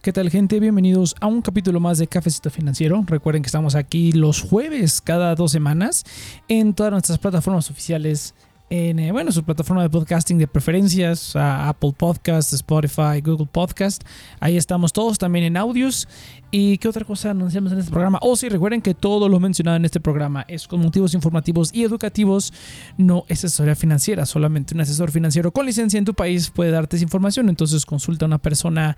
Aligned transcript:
¿Qué 0.00 0.12
tal 0.12 0.30
gente? 0.30 0.60
Bienvenidos 0.60 1.16
a 1.20 1.26
un 1.26 1.42
capítulo 1.42 1.80
más 1.80 1.98
de 1.98 2.06
Cafecito 2.06 2.50
Financiero. 2.50 3.02
Recuerden 3.04 3.42
que 3.42 3.48
estamos 3.48 3.74
aquí 3.74 4.12
los 4.12 4.42
jueves 4.42 5.00
cada 5.00 5.34
dos 5.34 5.50
semanas 5.50 6.04
en 6.46 6.72
todas 6.72 6.92
nuestras 6.92 7.18
plataformas 7.18 7.68
oficiales 7.68 8.32
en 8.70 8.98
eh, 8.98 9.12
bueno, 9.12 9.32
su 9.32 9.44
plataforma 9.44 9.82
de 9.82 9.90
podcasting 9.90 10.38
de 10.38 10.46
preferencias, 10.46 11.34
Apple 11.34 11.92
Podcast, 11.96 12.52
Spotify, 12.52 13.20
Google 13.24 13.48
Podcast. 13.50 14.04
Ahí 14.40 14.56
estamos 14.56 14.92
todos 14.92 15.18
también 15.18 15.44
en 15.46 15.56
audios. 15.56 16.06
¿Y 16.50 16.78
qué 16.78 16.88
otra 16.88 17.04
cosa 17.04 17.30
anunciamos 17.30 17.72
en 17.72 17.78
este 17.78 17.90
programa? 17.90 18.18
Oh, 18.22 18.36
sí, 18.36 18.48
recuerden 18.48 18.80
que 18.80 18.94
todo 18.94 19.28
lo 19.28 19.38
mencionado 19.40 19.76
en 19.76 19.84
este 19.84 20.00
programa 20.00 20.44
es 20.48 20.66
con 20.66 20.80
motivos 20.80 21.14
informativos 21.14 21.74
y 21.74 21.84
educativos, 21.84 22.54
no 22.96 23.24
es 23.28 23.44
asesoría 23.44 23.74
financiera. 23.74 24.24
Solamente 24.26 24.74
un 24.74 24.80
asesor 24.80 25.10
financiero 25.10 25.52
con 25.52 25.66
licencia 25.66 25.98
en 25.98 26.04
tu 26.04 26.14
país 26.14 26.50
puede 26.50 26.70
darte 26.70 26.96
esa 26.96 27.04
información. 27.04 27.48
Entonces 27.48 27.84
consulta 27.84 28.24
a 28.24 28.28
una 28.28 28.38
persona 28.38 28.96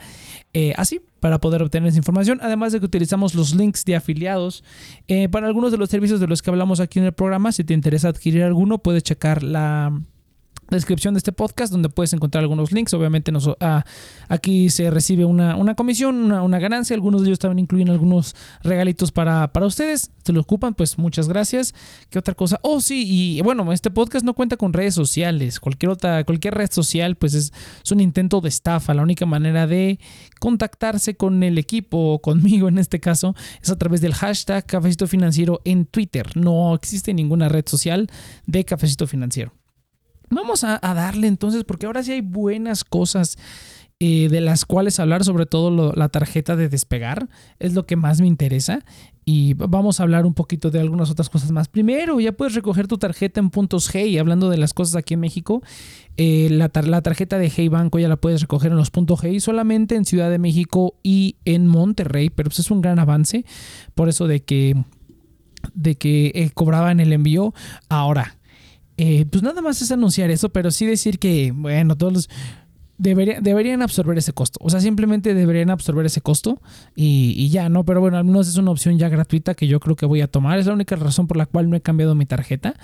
eh, 0.52 0.72
así 0.76 1.00
para 1.20 1.38
poder 1.38 1.62
obtener 1.62 1.88
esa 1.88 1.98
información. 1.98 2.38
Además 2.42 2.72
de 2.72 2.80
que 2.80 2.86
utilizamos 2.86 3.34
los 3.34 3.54
links 3.54 3.84
de 3.84 3.96
afiliados 3.96 4.64
eh, 5.08 5.28
para 5.28 5.46
algunos 5.46 5.72
de 5.72 5.78
los 5.78 5.90
servicios 5.90 6.20
de 6.20 6.28
los 6.28 6.42
que 6.42 6.50
hablamos 6.50 6.80
aquí 6.80 6.98
en 6.98 7.04
el 7.04 7.12
programa. 7.12 7.52
Si 7.52 7.64
te 7.64 7.74
interesa 7.74 8.08
adquirir 8.08 8.44
alguno, 8.44 8.78
puedes 8.78 9.02
checar 9.02 9.42
la 9.42 9.59
descripción 10.76 11.14
de 11.14 11.18
este 11.18 11.32
podcast 11.32 11.72
donde 11.72 11.88
puedes 11.88 12.12
encontrar 12.12 12.42
algunos 12.42 12.72
links. 12.72 12.94
Obviamente 12.94 13.32
nos, 13.32 13.48
ah, 13.60 13.84
aquí 14.28 14.70
se 14.70 14.90
recibe 14.90 15.24
una, 15.24 15.74
comisión, 15.74 16.32
una, 16.32 16.58
ganancia. 16.58 16.94
Algunos 16.94 17.22
de 17.22 17.28
ellos 17.28 17.38
también 17.38 17.60
incluyen 17.60 17.90
algunos 17.90 18.34
regalitos 18.62 19.12
para, 19.12 19.52
para 19.52 19.66
ustedes. 19.66 20.10
Se 20.24 20.32
lo 20.32 20.40
ocupan, 20.40 20.74
pues 20.74 20.98
muchas 20.98 21.28
gracias. 21.28 21.74
¿Qué 22.10 22.18
otra 22.18 22.34
cosa? 22.34 22.58
Oh, 22.62 22.80
sí, 22.80 23.04
y 23.06 23.40
bueno, 23.42 23.72
este 23.72 23.90
podcast 23.90 24.24
no 24.24 24.34
cuenta 24.34 24.56
con 24.56 24.72
redes 24.72 24.94
sociales. 24.94 25.60
Cualquier 25.60 25.90
otra, 25.90 26.24
cualquier 26.24 26.54
red 26.54 26.70
social, 26.70 27.16
pues 27.16 27.34
es, 27.34 27.52
un 27.90 28.00
intento 28.00 28.40
de 28.40 28.48
estafa. 28.48 28.94
La 28.94 29.02
única 29.02 29.26
manera 29.26 29.66
de 29.66 29.98
contactarse 30.38 31.16
con 31.16 31.42
el 31.42 31.58
equipo 31.58 32.14
o 32.14 32.20
conmigo 32.20 32.68
en 32.68 32.78
este 32.78 33.00
caso 33.00 33.34
es 33.60 33.70
a 33.70 33.78
través 33.78 34.00
del 34.00 34.14
hashtag 34.14 34.64
Cafecito 34.64 35.06
Financiero 35.08 35.60
en 35.64 35.86
Twitter. 35.86 36.36
No 36.36 36.74
existe 36.74 37.12
ninguna 37.12 37.48
red 37.48 37.64
social 37.66 38.08
de 38.46 38.64
Cafecito 38.64 39.08
Financiero. 39.08 39.59
Vamos 40.30 40.64
a, 40.64 40.78
darle 40.78 41.26
entonces, 41.26 41.64
porque 41.64 41.86
ahora 41.86 42.02
sí 42.02 42.12
hay 42.12 42.20
buenas 42.20 42.84
cosas 42.84 43.36
eh, 43.98 44.28
de 44.30 44.40
las 44.40 44.64
cuales 44.64 45.00
hablar, 45.00 45.24
sobre 45.24 45.44
todo 45.44 45.92
la 45.94 46.08
tarjeta 46.08 46.56
de 46.56 46.68
despegar, 46.68 47.28
es 47.58 47.74
lo 47.74 47.84
que 47.84 47.96
más 47.96 48.20
me 48.20 48.28
interesa. 48.28 48.84
Y 49.24 49.54
vamos 49.54 50.00
a 50.00 50.04
hablar 50.04 50.26
un 50.26 50.34
poquito 50.34 50.70
de 50.70 50.80
algunas 50.80 51.10
otras 51.10 51.28
cosas 51.28 51.50
más. 51.52 51.68
Primero, 51.68 52.18
ya 52.18 52.32
puedes 52.32 52.54
recoger 52.54 52.88
tu 52.88 52.98
tarjeta 52.98 53.38
en 53.38 53.50
puntos 53.50 53.88
Hey, 53.92 54.18
hablando 54.18 54.50
de 54.50 54.56
las 54.56 54.72
cosas 54.72 54.96
aquí 54.96 55.14
en 55.14 55.20
México. 55.20 55.62
Eh, 56.16 56.48
la, 56.50 56.68
tarjeta 56.68 57.38
de 57.38 57.50
Hey 57.54 57.68
Banco 57.68 57.98
ya 57.98 58.08
la 58.08 58.16
puedes 58.16 58.40
recoger 58.40 58.72
en 58.72 58.78
los 58.78 58.90
puntos 58.90 59.20
Hey 59.22 59.38
solamente 59.40 59.94
en 59.94 60.04
Ciudad 60.04 60.30
de 60.30 60.38
México 60.38 60.94
y 61.02 61.36
en 61.44 61.66
Monterrey, 61.66 62.30
pero 62.30 62.50
pues 62.50 62.60
es 62.60 62.70
un 62.70 62.80
gran 62.80 62.98
avance. 62.98 63.44
Por 63.94 64.08
eso 64.08 64.26
de 64.26 64.42
que, 64.42 64.74
de 65.74 65.96
que 65.96 66.32
eh, 66.34 66.50
cobraban 66.52 66.98
el 66.98 67.12
envío. 67.12 67.54
Ahora, 67.88 68.36
eh, 69.02 69.24
pues 69.24 69.42
nada 69.42 69.62
más 69.62 69.80
es 69.80 69.90
anunciar 69.90 70.30
eso, 70.30 70.50
pero 70.50 70.70
sí 70.70 70.84
decir 70.84 71.18
que, 71.18 71.52
bueno, 71.52 71.96
todos 71.96 72.12
los... 72.12 72.28
deberían 72.98 73.80
absorber 73.80 74.18
ese 74.18 74.34
costo. 74.34 74.58
O 74.62 74.68
sea, 74.68 74.78
simplemente 74.78 75.32
deberían 75.32 75.70
absorber 75.70 76.04
ese 76.04 76.20
costo 76.20 76.60
y, 76.94 77.48
ya, 77.48 77.70
¿no? 77.70 77.86
Pero 77.86 78.02
bueno, 78.02 78.18
al 78.18 78.24
menos 78.24 78.46
es 78.46 78.58
una 78.58 78.70
opción 78.70 78.98
ya 78.98 79.08
gratuita 79.08 79.54
que 79.54 79.66
yo 79.66 79.80
creo 79.80 79.96
que 79.96 80.04
voy 80.04 80.20
a 80.20 80.26
tomar. 80.26 80.58
Es 80.58 80.66
la 80.66 80.74
única 80.74 80.96
razón 80.96 81.26
por 81.26 81.38
la 81.38 81.46
cual 81.46 81.70
no 81.70 81.76
he 81.76 81.80
cambiado 81.80 82.14
mi 82.14 82.26
tarjeta. 82.26 82.74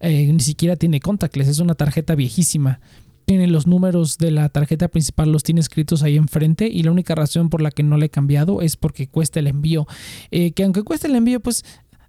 Eh, 0.00 0.32
ni 0.32 0.40
siquiera 0.40 0.74
tiene 0.74 0.98
contactless, 0.98 1.46
es 1.46 1.60
una 1.60 1.76
tarjeta 1.76 2.16
viejísima. 2.16 2.80
Tiene 3.24 3.46
los 3.46 3.68
números 3.68 4.18
de 4.18 4.32
la 4.32 4.48
tarjeta 4.48 4.88
principal, 4.88 5.30
los 5.30 5.44
tiene 5.44 5.60
escritos 5.60 6.02
ahí 6.02 6.16
enfrente 6.16 6.66
y 6.66 6.82
la 6.82 6.90
única 6.90 7.14
razón 7.14 7.48
por 7.48 7.62
la 7.62 7.70
que 7.70 7.84
no 7.84 7.96
le 7.96 8.06
he 8.06 8.10
cambiado 8.10 8.60
es 8.60 8.76
porque 8.76 9.06
cuesta 9.06 9.38
el 9.38 9.46
envío. 9.46 9.86
Eh, 10.32 10.50
que 10.50 10.64
aunque 10.64 10.82
cueste 10.82 11.06
el 11.06 11.14
envío, 11.14 11.38
pues 11.38 11.64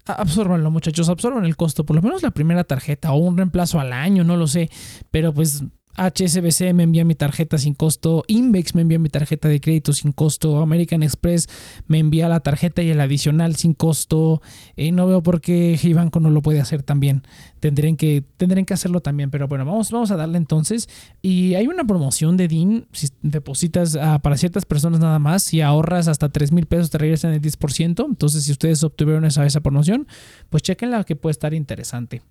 absorbanlo 0.05 0.71
muchachos, 0.71 1.09
absorban 1.09 1.45
el 1.45 1.55
costo, 1.55 1.85
por 1.85 1.95
lo 1.95 2.01
menos 2.01 2.23
la 2.23 2.31
primera 2.31 2.63
tarjeta 2.63 3.11
o 3.11 3.17
un 3.17 3.37
reemplazo 3.37 3.79
al 3.79 3.93
año, 3.93 4.23
no 4.23 4.37
lo 4.37 4.47
sé, 4.47 4.69
pero 5.11 5.33
pues 5.33 5.63
HSBC 5.97 6.73
me 6.73 6.83
envía 6.83 7.05
mi 7.05 7.15
tarjeta 7.15 7.57
sin 7.57 7.73
costo, 7.73 8.23
Invex 8.27 8.75
me 8.75 8.81
envía 8.81 8.99
mi 8.99 9.09
tarjeta 9.09 9.47
de 9.47 9.59
crédito 9.59 9.93
sin 9.93 10.11
costo, 10.11 10.61
American 10.61 11.03
Express 11.03 11.49
me 11.87 11.99
envía 11.99 12.29
la 12.29 12.39
tarjeta 12.39 12.81
y 12.81 12.89
el 12.89 12.99
adicional 12.99 13.55
sin 13.55 13.73
costo. 13.73 14.41
Eh, 14.75 14.91
no 14.91 15.07
veo 15.07 15.21
por 15.23 15.41
qué 15.41 15.77
Banco 15.95 16.19
no 16.19 16.29
lo 16.29 16.41
puede 16.41 16.61
hacer 16.61 16.83
también. 16.83 17.23
Tendrían 17.59 17.97
que, 17.97 18.23
tendrían 18.37 18.65
que 18.65 18.73
hacerlo 18.73 19.01
también, 19.01 19.29
pero 19.29 19.47
bueno, 19.47 19.65
vamos, 19.65 19.91
vamos 19.91 20.11
a 20.11 20.15
darle 20.15 20.37
entonces. 20.37 20.89
Y 21.21 21.55
hay 21.55 21.67
una 21.67 21.83
promoción 21.83 22.37
de 22.37 22.47
DIN, 22.47 22.87
si 22.91 23.07
depositas 23.21 23.95
ah, 23.95 24.19
para 24.19 24.37
ciertas 24.37 24.65
personas 24.65 24.99
nada 24.99 25.19
más, 25.19 25.43
si 25.43 25.61
ahorras 25.61 26.07
hasta 26.07 26.29
3 26.29 26.51
mil 26.51 26.65
pesos 26.65 26.89
te 26.89 26.97
regresan 26.97 27.33
el 27.33 27.41
10%. 27.41 28.05
Entonces, 28.07 28.43
si 28.43 28.51
ustedes 28.51 28.83
obtuvieron 28.83 29.25
esa, 29.25 29.45
esa 29.45 29.61
promoción, 29.61 30.07
pues 30.49 30.63
chequenla 30.63 31.03
que 31.03 31.15
puede 31.15 31.31
estar 31.31 31.53
interesante. 31.53 32.21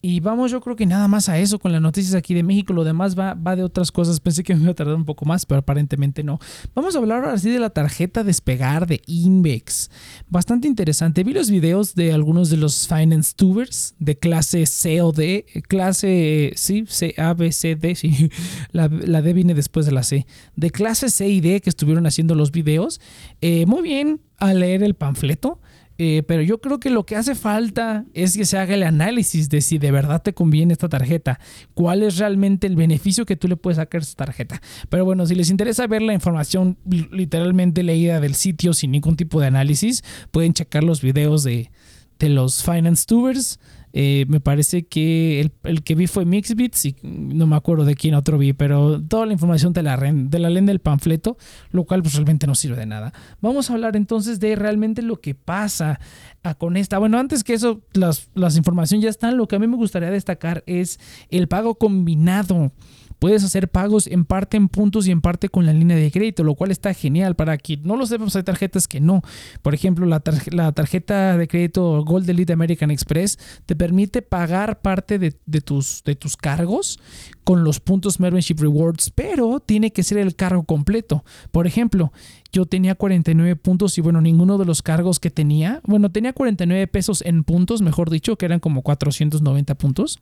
Y 0.00 0.20
vamos, 0.20 0.52
yo 0.52 0.60
creo 0.60 0.76
que 0.76 0.86
nada 0.86 1.08
más 1.08 1.28
a 1.28 1.38
eso 1.38 1.58
con 1.58 1.72
las 1.72 1.82
noticias 1.82 2.14
aquí 2.14 2.32
de 2.32 2.44
México. 2.44 2.72
Lo 2.72 2.84
demás 2.84 3.18
va, 3.18 3.34
va 3.34 3.56
de 3.56 3.64
otras 3.64 3.90
cosas. 3.90 4.20
Pensé 4.20 4.44
que 4.44 4.54
me 4.54 4.62
iba 4.62 4.70
a 4.70 4.74
tardar 4.74 4.94
un 4.94 5.04
poco 5.04 5.24
más, 5.24 5.44
pero 5.44 5.58
aparentemente 5.58 6.22
no. 6.22 6.38
Vamos 6.72 6.94
a 6.94 6.98
hablar 6.98 7.24
ahora 7.24 7.36
sí 7.38 7.50
de 7.50 7.58
la 7.58 7.70
tarjeta 7.70 8.22
despegar 8.22 8.86
de 8.86 9.02
Invex. 9.06 9.90
Bastante 10.28 10.68
interesante. 10.68 11.24
Vi 11.24 11.32
los 11.32 11.50
videos 11.50 11.96
de 11.96 12.12
algunos 12.12 12.48
de 12.48 12.58
los 12.58 12.86
finance 12.86 13.32
tubers 13.34 13.96
de 13.98 14.16
clase 14.16 14.66
C 14.66 15.02
o 15.02 15.10
D. 15.10 15.46
Clase, 15.66 16.52
sí, 16.54 16.84
C, 16.86 17.14
A, 17.18 17.34
B, 17.34 17.50
C, 17.50 17.74
D. 17.74 17.88
Sí, 17.98 18.30
la, 18.70 18.88
D 18.88 19.32
viene 19.32 19.54
después 19.54 19.84
de 19.84 19.90
la 19.90 20.04
C. 20.04 20.26
De 20.54 20.70
clase 20.70 21.10
C 21.10 21.26
y 21.26 21.40
D 21.40 21.60
que 21.60 21.70
estuvieron 21.70 22.06
haciendo 22.06 22.36
los 22.36 22.52
videos. 22.52 23.00
Eh, 23.40 23.66
muy 23.66 23.82
bien 23.82 24.20
a 24.38 24.54
leer 24.54 24.84
el 24.84 24.94
panfleto. 24.94 25.60
Eh, 26.00 26.22
pero 26.26 26.42
yo 26.42 26.60
creo 26.60 26.78
que 26.78 26.90
lo 26.90 27.04
que 27.04 27.16
hace 27.16 27.34
falta 27.34 28.04
es 28.14 28.36
que 28.36 28.44
se 28.44 28.56
haga 28.56 28.74
el 28.74 28.84
análisis 28.84 29.48
de 29.48 29.60
si 29.60 29.78
de 29.78 29.90
verdad 29.90 30.22
te 30.22 30.32
conviene 30.32 30.72
esta 30.72 30.88
tarjeta, 30.88 31.40
cuál 31.74 32.04
es 32.04 32.18
realmente 32.18 32.68
el 32.68 32.76
beneficio 32.76 33.26
que 33.26 33.34
tú 33.34 33.48
le 33.48 33.56
puedes 33.56 33.78
sacar 33.78 34.00
a 34.00 34.04
esta 34.04 34.24
tarjeta. 34.24 34.62
Pero 34.88 35.04
bueno, 35.04 35.26
si 35.26 35.34
les 35.34 35.50
interesa 35.50 35.88
ver 35.88 36.02
la 36.02 36.14
información 36.14 36.78
literalmente 36.86 37.82
leída 37.82 38.20
del 38.20 38.36
sitio 38.36 38.74
sin 38.74 38.92
ningún 38.92 39.16
tipo 39.16 39.40
de 39.40 39.48
análisis, 39.48 40.04
pueden 40.30 40.54
checar 40.54 40.84
los 40.84 41.02
videos 41.02 41.42
de, 41.42 41.72
de 42.20 42.28
los 42.28 42.62
Finance 42.62 43.04
Tubers. 43.04 43.58
Eh, 43.92 44.26
me 44.28 44.40
parece 44.40 44.86
que 44.86 45.50
el, 45.62 45.82
que 45.82 45.94
vi 45.94 46.06
fue 46.06 46.24
Mixbits 46.24 46.84
y 46.86 46.96
no 47.02 47.46
me 47.46 47.56
acuerdo 47.56 47.84
de 47.84 47.94
quién 47.94 48.14
otro 48.14 48.38
vi, 48.38 48.52
pero 48.52 49.02
toda 49.02 49.26
la 49.26 49.32
información 49.32 49.72
de 49.72 49.82
la, 49.82 49.96
de 49.96 50.38
la 50.38 50.50
lenda 50.50 50.70
del 50.70 50.80
panfleto, 50.80 51.36
lo 51.70 51.84
cual 51.84 52.02
pues 52.02 52.14
realmente 52.14 52.46
no 52.46 52.54
sirve 52.54 52.76
de 52.76 52.86
nada. 52.86 53.12
Vamos 53.40 53.70
a 53.70 53.74
hablar 53.74 53.96
entonces 53.96 54.40
de 54.40 54.56
realmente 54.56 55.02
lo 55.02 55.20
que 55.20 55.34
pasa 55.34 56.00
ah, 56.42 56.54
con 56.54 56.76
esta. 56.76 56.98
Bueno, 56.98 57.18
antes 57.18 57.44
que 57.44 57.54
eso, 57.54 57.80
las, 57.92 58.28
las 58.34 58.56
informaciones 58.56 59.04
ya 59.04 59.10
están. 59.10 59.36
Lo 59.36 59.48
que 59.48 59.56
a 59.56 59.58
mí 59.58 59.66
me 59.66 59.76
gustaría 59.76 60.10
destacar 60.10 60.62
es 60.66 61.00
el 61.30 61.48
pago 61.48 61.76
combinado. 61.76 62.72
Puedes 63.18 63.42
hacer 63.44 63.68
pagos 63.68 64.06
en 64.06 64.24
parte 64.24 64.56
en 64.56 64.68
puntos 64.68 65.06
y 65.06 65.10
en 65.10 65.20
parte 65.20 65.48
con 65.48 65.66
la 65.66 65.72
línea 65.72 65.96
de 65.96 66.10
crédito, 66.10 66.44
lo 66.44 66.54
cual 66.54 66.70
está 66.70 66.94
genial. 66.94 67.34
Para 67.34 67.58
quien 67.58 67.82
no 67.82 67.96
lo 67.96 68.06
sepa, 68.06 68.24
hay 68.32 68.42
tarjetas 68.42 68.86
que 68.86 69.00
no. 69.00 69.22
Por 69.62 69.74
ejemplo, 69.74 70.06
la, 70.06 70.20
tarjeta 70.20 71.36
de 71.36 71.48
crédito 71.48 72.04
Gold 72.04 72.28
Elite 72.30 72.52
American 72.52 72.90
Express 72.90 73.38
te 73.66 73.74
permite 73.74 74.22
pagar 74.22 74.80
parte 74.80 75.18
de, 75.18 75.32
tus, 75.60 76.02
de 76.04 76.14
tus 76.14 76.36
cargos 76.36 76.98
con 77.44 77.64
los 77.64 77.80
puntos 77.80 78.20
Membership 78.20 78.56
Rewards, 78.58 79.10
pero 79.10 79.60
tiene 79.60 79.90
que 79.92 80.02
ser 80.02 80.18
el 80.18 80.36
cargo 80.36 80.64
completo. 80.64 81.24
Por 81.50 81.66
ejemplo, 81.66 82.12
yo 82.52 82.66
tenía 82.66 82.94
49 82.94 83.56
puntos 83.56 83.98
y 83.98 84.00
bueno, 84.00 84.20
ninguno 84.20 84.58
de 84.58 84.64
los 84.64 84.82
cargos 84.82 85.18
que 85.18 85.30
tenía, 85.30 85.80
bueno, 85.84 86.10
tenía 86.10 86.32
49 86.32 86.86
pesos 86.88 87.22
en 87.22 87.44
puntos, 87.44 87.82
mejor 87.82 88.10
dicho, 88.10 88.36
que 88.36 88.46
eran 88.46 88.60
como 88.60 88.82
490 88.82 89.74
puntos. 89.76 90.20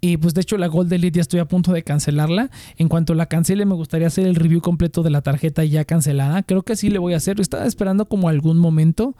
Y 0.00 0.16
pues 0.16 0.34
de 0.34 0.40
hecho 0.40 0.56
la 0.58 0.66
Gold 0.66 0.92
Elite 0.92 1.18
ya 1.18 1.20
estoy 1.20 1.40
a 1.40 1.46
punto 1.46 1.72
de 1.72 1.84
cancelarla. 1.84 2.50
En 2.76 2.88
cuanto 2.88 3.14
la 3.14 3.26
cancele 3.26 3.64
me 3.66 3.74
gustaría 3.74 4.08
hacer 4.08 4.26
el 4.26 4.34
review 4.34 4.60
completo 4.60 5.02
de 5.02 5.10
la 5.10 5.22
tarjeta 5.22 5.64
ya 5.64 5.84
cancelada. 5.84 6.42
Creo 6.42 6.62
que 6.62 6.74
sí 6.76 6.90
le 6.90 6.98
voy 6.98 7.14
a 7.14 7.18
hacer. 7.18 7.40
Estaba 7.40 7.66
esperando 7.66 8.06
como 8.06 8.28
algún 8.28 8.58
momento 8.58 9.14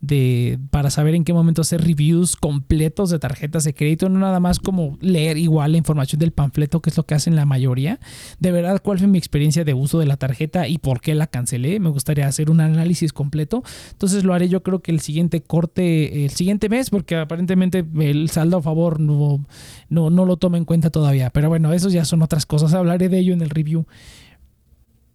de 0.00 0.58
para 0.70 0.90
saber 0.90 1.14
en 1.14 1.24
qué 1.24 1.32
momento 1.32 1.62
hacer 1.62 1.82
reviews 1.82 2.36
completos 2.36 3.10
de 3.10 3.18
tarjetas 3.18 3.64
de 3.64 3.74
crédito. 3.74 4.08
No 4.08 4.18
nada 4.18 4.40
más 4.40 4.58
como 4.58 4.98
leer 5.00 5.38
igual 5.38 5.72
la 5.72 5.78
información 5.78 6.18
del 6.18 6.32
panfleto 6.32 6.80
que 6.82 6.90
es 6.90 6.96
lo 6.96 7.04
que 7.04 7.14
hacen 7.14 7.34
la 7.34 7.46
mayoría. 7.46 7.98
De 8.38 8.52
verdad 8.52 8.80
cuál 8.82 8.98
fue 8.98 9.08
mi 9.08 9.18
experiencia 9.18 9.64
de 9.64 9.74
uso 9.74 9.98
de 9.98 10.06
la 10.06 10.16
tarjeta 10.16 10.68
y 10.68 10.78
por 10.78 11.00
qué 11.00 11.14
la 11.14 11.26
cancelé. 11.26 11.80
Me 11.80 11.88
gustaría 11.88 12.26
hacer 12.26 12.50
un 12.50 12.60
análisis 12.60 13.12
completo. 13.12 13.62
Entonces 13.92 14.24
lo 14.24 14.34
haré 14.34 14.48
yo 14.48 14.62
creo 14.62 14.80
que 14.80 14.92
el 14.92 15.00
siguiente 15.00 15.40
corte, 15.40 16.24
el 16.24 16.30
siguiente 16.30 16.68
mes 16.68 16.90
porque 16.90 17.16
aparentemente 17.16 17.84
el 18.00 18.28
saldo 18.30 18.58
a 18.58 18.62
favor 18.62 19.00
no, 19.00 19.46
no, 19.88 20.10
no 20.10 20.24
lo 20.24 20.36
tomo 20.36 20.56
en 20.56 20.64
cuenta 20.64 20.90
todavía. 20.90 21.30
Pero 21.30 21.48
bueno, 21.48 21.72
eso 21.72 21.88
ya 21.88 22.04
son 22.04 22.22
otras 22.22 22.46
cosas. 22.46 22.74
Hablaré 22.74 23.08
de 23.08 23.18
ello 23.18 23.32
en 23.32 23.42
el 23.42 23.50
review. 23.50 23.86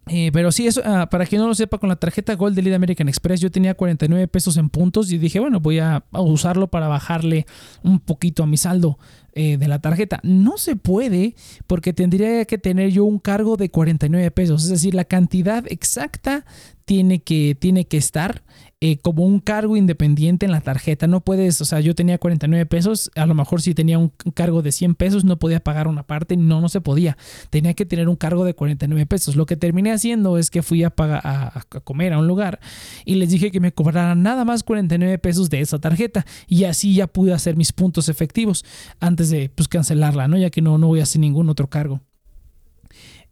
Eh, 0.08 0.32
pero 0.34 0.52
sí, 0.52 0.66
eso, 0.68 0.82
ah, 0.84 1.08
para 1.10 1.26
quien 1.26 1.42
no 1.42 1.48
lo 1.48 1.54
sepa, 1.54 1.78
con 1.78 1.88
la 1.88 1.96
tarjeta 1.96 2.36
Gold 2.36 2.56
de 2.56 2.64
Lead 2.64 2.74
American 2.74 3.08
Express 3.08 3.40
yo 3.40 3.52
tenía 3.52 3.76
49 3.76 4.28
pesos 4.28 4.58
en 4.58 4.70
puntos 4.70 5.12
y 5.12 5.18
dije, 5.18 5.40
bueno, 5.40 5.60
voy 5.60 5.80
a, 5.80 6.04
usarlo 6.12 6.68
para 6.68 6.88
bajarle 6.88 7.46
un 7.84 8.00
poquito 8.00 8.44
a 8.44 8.48
mi 8.48 8.58
saldo 8.58 8.98
eh, 9.34 9.58
de 9.58 9.68
la 9.68 9.80
tarjeta. 9.80 10.20
No 10.24 10.58
se 10.58 10.76
puede 10.76 11.36
porque 11.68 11.94
tendría 11.94 12.44
que 12.46 12.58
tener 12.58 12.90
yo 12.90 13.06
un 13.06 13.20
cargo 13.20 13.58
de 13.58 13.70
49 13.70 14.32
pesos, 14.32 14.64
es 14.64 14.70
decir, 14.70 14.96
la 14.96 15.06
cantidad 15.06 15.64
exacta 15.70 16.46
tiene 16.92 17.20
que, 17.20 17.56
tiene 17.58 17.86
que 17.86 17.96
estar 17.96 18.44
eh, 18.82 18.98
como 18.98 19.24
un 19.24 19.40
cargo 19.40 19.78
independiente 19.78 20.46
en 20.46 20.52
la 20.52 20.60
tarjeta. 20.60 21.08
No 21.08 21.22
puedes, 21.22 21.62
o 21.62 21.64
sea, 21.64 21.80
yo 21.80 21.96
tenía 21.96 22.18
49 22.18 22.66
pesos, 22.66 23.10
a 23.16 23.26
lo 23.26 23.34
mejor 23.34 23.62
si 23.62 23.74
tenía 23.74 23.98
un 23.98 24.10
cargo 24.34 24.62
de 24.62 24.74
100 24.74 24.96
pesos 24.96 25.24
no 25.24 25.40
podía 25.40 25.62
pagar 25.62 25.88
una 25.88 26.04
parte, 26.04 26.36
no, 26.36 26.60
no 26.60 26.68
se 26.68 26.82
podía. 26.82 27.16
Tenía 27.50 27.76
que 27.76 27.86
tener 27.86 28.10
un 28.10 28.18
cargo 28.18 28.44
de 28.44 28.56
49 28.56 29.06
pesos. 29.06 29.38
Lo 29.38 29.46
que 29.46 29.56
terminé 29.56 29.94
haciendo 29.94 30.38
es 30.38 30.50
que 30.50 30.64
fui 30.64 30.84
a, 30.84 30.90
pagar, 30.90 31.22
a, 31.24 31.64
comer 31.86 32.12
a 32.12 32.20
un 32.20 32.28
lugar 32.28 32.60
y 33.06 33.16
les 33.16 33.30
dije 33.30 33.52
que 33.52 33.62
me 33.62 33.72
cobraran 33.72 34.22
nada 34.22 34.44
más 34.44 34.64
49 34.64 35.18
pesos 35.18 35.50
de 35.50 35.62
esa 35.62 35.80
tarjeta 35.80 36.26
y 36.46 36.66
así 36.66 36.94
ya 36.94 37.08
pude 37.08 37.32
hacer 37.32 37.56
mis 37.56 37.72
puntos 37.72 38.10
efectivos 38.10 38.66
antes 39.00 39.30
de 39.30 39.48
pues, 39.48 39.70
cancelarla, 39.70 40.28
¿no? 40.28 40.36
Ya 40.38 40.50
que 40.50 40.62
no, 40.62 40.78
no 40.78 40.88
voy 40.88 41.00
a 41.00 41.04
hacer 41.04 41.22
ningún 41.22 41.48
otro 41.48 41.70
cargo. 41.70 42.02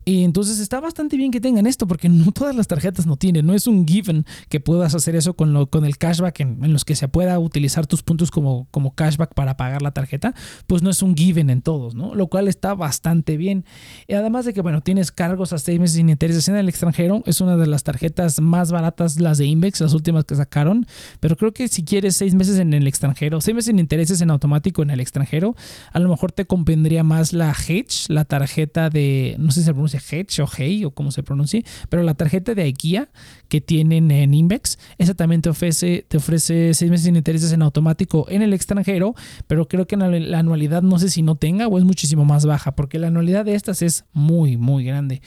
Y 0.09 0.23
entonces 0.23 0.57
está 0.57 0.79
bastante 0.79 1.17
bien 1.17 1.29
que 1.29 1.39
tengan 1.39 1.67
esto 1.67 1.85
porque 1.85 2.09
no 2.09 2.31
todas 2.31 2.55
las 2.55 2.65
tarjetas 2.65 3.05
no 3.05 3.15
tienen. 3.15 3.45
No 3.45 3.53
es 3.53 3.67
un 3.67 3.87
given 3.87 4.25
que 4.49 4.59
puedas 4.59 4.95
hacer 4.95 5.15
eso 5.15 5.35
con, 5.35 5.53
lo, 5.53 5.69
con 5.69 5.85
el 5.85 5.99
cashback 5.99 6.39
en, 6.39 6.73
los 6.73 6.83
que 6.83 6.95
se 6.95 7.07
pueda 7.07 7.37
utilizar 7.37 7.85
tus 7.85 8.01
puntos 8.01 8.31
como, 8.31 8.67
como 8.71 8.95
cashback 8.95 9.35
para 9.35 9.55
pagar 9.55 9.83
la 9.83 9.91
tarjeta. 9.91 10.33
Pues 10.65 10.81
no 10.81 10.89
es 10.89 11.03
un 11.03 11.15
given 11.15 11.51
en 11.51 11.61
todos, 11.61 11.93
¿no? 11.93 12.15
Lo 12.15 12.25
cual 12.25 12.47
está 12.47 12.73
bastante 12.73 13.37
bien. 13.37 13.65
Y 14.07 14.15
además 14.15 14.45
de 14.45 14.53
que, 14.55 14.61
bueno, 14.61 14.81
tienes 14.81 15.11
cargos 15.11 15.53
a 15.53 15.59
seis 15.59 15.79
meses 15.79 15.97
sin 15.97 16.09
intereses 16.09 16.47
en 16.47 16.55
el 16.55 16.69
extranjero. 16.69 17.21
Es 17.27 17.39
una 17.39 17.55
de 17.55 17.67
las 17.67 17.83
tarjetas 17.83 18.41
más 18.41 18.71
baratas, 18.71 19.19
las 19.19 19.37
de 19.37 19.45
Invex, 19.45 19.79
las 19.79 19.93
últimas 19.93 20.25
que 20.25 20.33
sacaron. 20.33 20.87
Pero 21.19 21.35
creo 21.37 21.53
que 21.53 21.67
si 21.67 21.83
quieres 21.83 22.15
seis 22.15 22.33
meses 22.33 22.57
en 22.57 22.73
el 22.73 22.87
extranjero, 22.87 23.41
seis 23.41 23.53
meses 23.53 23.67
sin 23.67 23.77
intereses 23.77 24.21
en 24.21 24.31
automático 24.31 24.81
en 24.81 24.89
el 24.89 25.01
extranjero, 25.01 25.55
a 25.93 25.99
lo 25.99 26.09
mejor 26.09 26.31
te 26.31 26.45
convendría 26.45 27.03
más 27.03 27.31
la 27.31 27.51
Hedge, 27.51 28.07
la 28.07 28.25
tarjeta 28.25 28.89
de, 28.89 29.35
no 29.37 29.51
sé 29.51 29.59
si 29.59 29.67
se 29.67 29.73
pronuncia 29.73 29.98
Hedge 29.99 30.41
o 30.41 30.47
Hey 30.47 30.85
o 30.85 30.91
como 30.91 31.11
se 31.11 31.23
pronuncie, 31.23 31.63
pero 31.89 32.03
la 32.03 32.13
tarjeta 32.13 32.55
de 32.55 32.63
IKEA 32.63 33.09
que 33.47 33.61
tienen 33.61 34.11
en 34.11 34.33
Invex, 34.33 34.79
esa 34.97 35.13
también 35.13 35.41
te 35.41 35.49
ofrece, 35.49 36.05
te 36.07 36.17
ofrece 36.17 36.73
seis 36.73 36.89
meses 36.89 37.05
sin 37.05 37.15
intereses 37.15 37.51
en 37.51 37.61
automático 37.61 38.25
en 38.29 38.41
el 38.41 38.53
extranjero, 38.53 39.15
pero 39.47 39.67
creo 39.67 39.87
que 39.87 39.97
la 39.97 40.39
anualidad 40.39 40.81
no 40.81 40.99
sé 40.99 41.09
si 41.09 41.21
no 41.21 41.35
tenga 41.35 41.67
o 41.67 41.77
es 41.77 41.83
muchísimo 41.83 42.25
más 42.25 42.45
baja, 42.45 42.75
porque 42.75 42.99
la 42.99 43.07
anualidad 43.07 43.45
de 43.45 43.55
estas 43.55 43.81
es 43.81 44.05
muy, 44.13 44.57
muy 44.57 44.83
grande. 44.83 45.21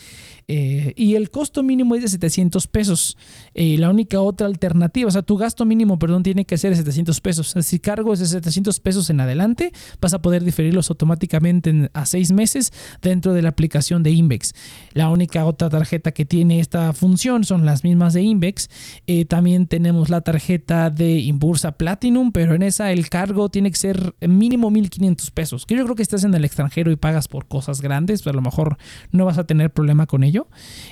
Eh, 0.55 0.93
y 0.99 1.15
el 1.15 1.31
costo 1.31 1.63
mínimo 1.63 1.95
es 1.95 2.03
de 2.03 2.09
700 2.09 2.67
pesos. 2.67 3.17
Eh, 3.55 3.79
la 3.79 3.89
única 3.89 4.21
otra 4.21 4.47
alternativa, 4.47 5.09
o 5.09 5.11
sea, 5.11 5.23
tu 5.23 5.39
gasto 5.39 5.65
mínimo, 5.65 5.99
perdón, 5.99 6.23
tiene 6.23 6.45
que 6.45 6.59
ser 6.59 6.73
de 6.73 6.77
700 6.77 7.23
pesos. 7.23 7.55
Si 7.63 7.79
cargo 7.79 8.13
es 8.13 8.19
de 8.19 8.27
700 8.27 8.79
pesos 8.81 9.09
en 9.09 9.21
adelante, 9.21 9.73
vas 9.99 10.13
a 10.13 10.21
poder 10.21 10.45
diferirlos 10.45 10.91
automáticamente 10.91 11.91
a 11.95 12.05
seis 12.05 12.33
meses 12.33 12.71
dentro 13.01 13.33
de 13.33 13.41
la 13.41 13.49
aplicación 13.49 14.03
de 14.03 14.11
Invex. 14.11 14.55
La 14.93 15.09
única 15.09 15.47
otra 15.47 15.71
tarjeta 15.71 16.13
que 16.13 16.27
tiene 16.27 16.61
esta 16.61 16.93
función 16.93 17.45
son 17.45 17.65
las 17.65 17.83
mismas 17.83 18.13
de 18.13 18.21
Invex. 18.21 18.69
Eh, 19.07 19.25
también 19.25 19.67
tenemos 19.67 20.11
la 20.11 20.21
tarjeta 20.21 20.91
de 20.91 21.19
Inbursa 21.21 21.79
Platinum, 21.79 22.31
pero 22.31 22.55
en 22.55 22.63
esa 22.63 22.93
el 22.93 23.09
cargo 23.09 23.49
tiene 23.49 23.71
que 23.71 23.79
ser 23.79 24.15
mínimo 24.21 24.71
1500 24.71 25.31
pesos. 25.31 25.65
Que 25.65 25.77
yo 25.77 25.85
creo 25.85 25.97
que 25.97 26.03
estás 26.03 26.25
en 26.25 26.35
el 26.35 26.45
extranjero 26.45 26.91
y 26.91 26.97
pagas 26.97 27.27
por 27.27 27.49
cosas 27.49 27.81
grandes, 27.81 28.21
pero 28.21 28.33
a 28.33 28.37
lo 28.37 28.43
mejor 28.43 28.77
no 29.13 29.25
vas 29.25 29.39
a 29.39 29.45
tener 29.45 29.73
problema 29.73 30.07
con 30.07 30.25
ello. 30.25 30.42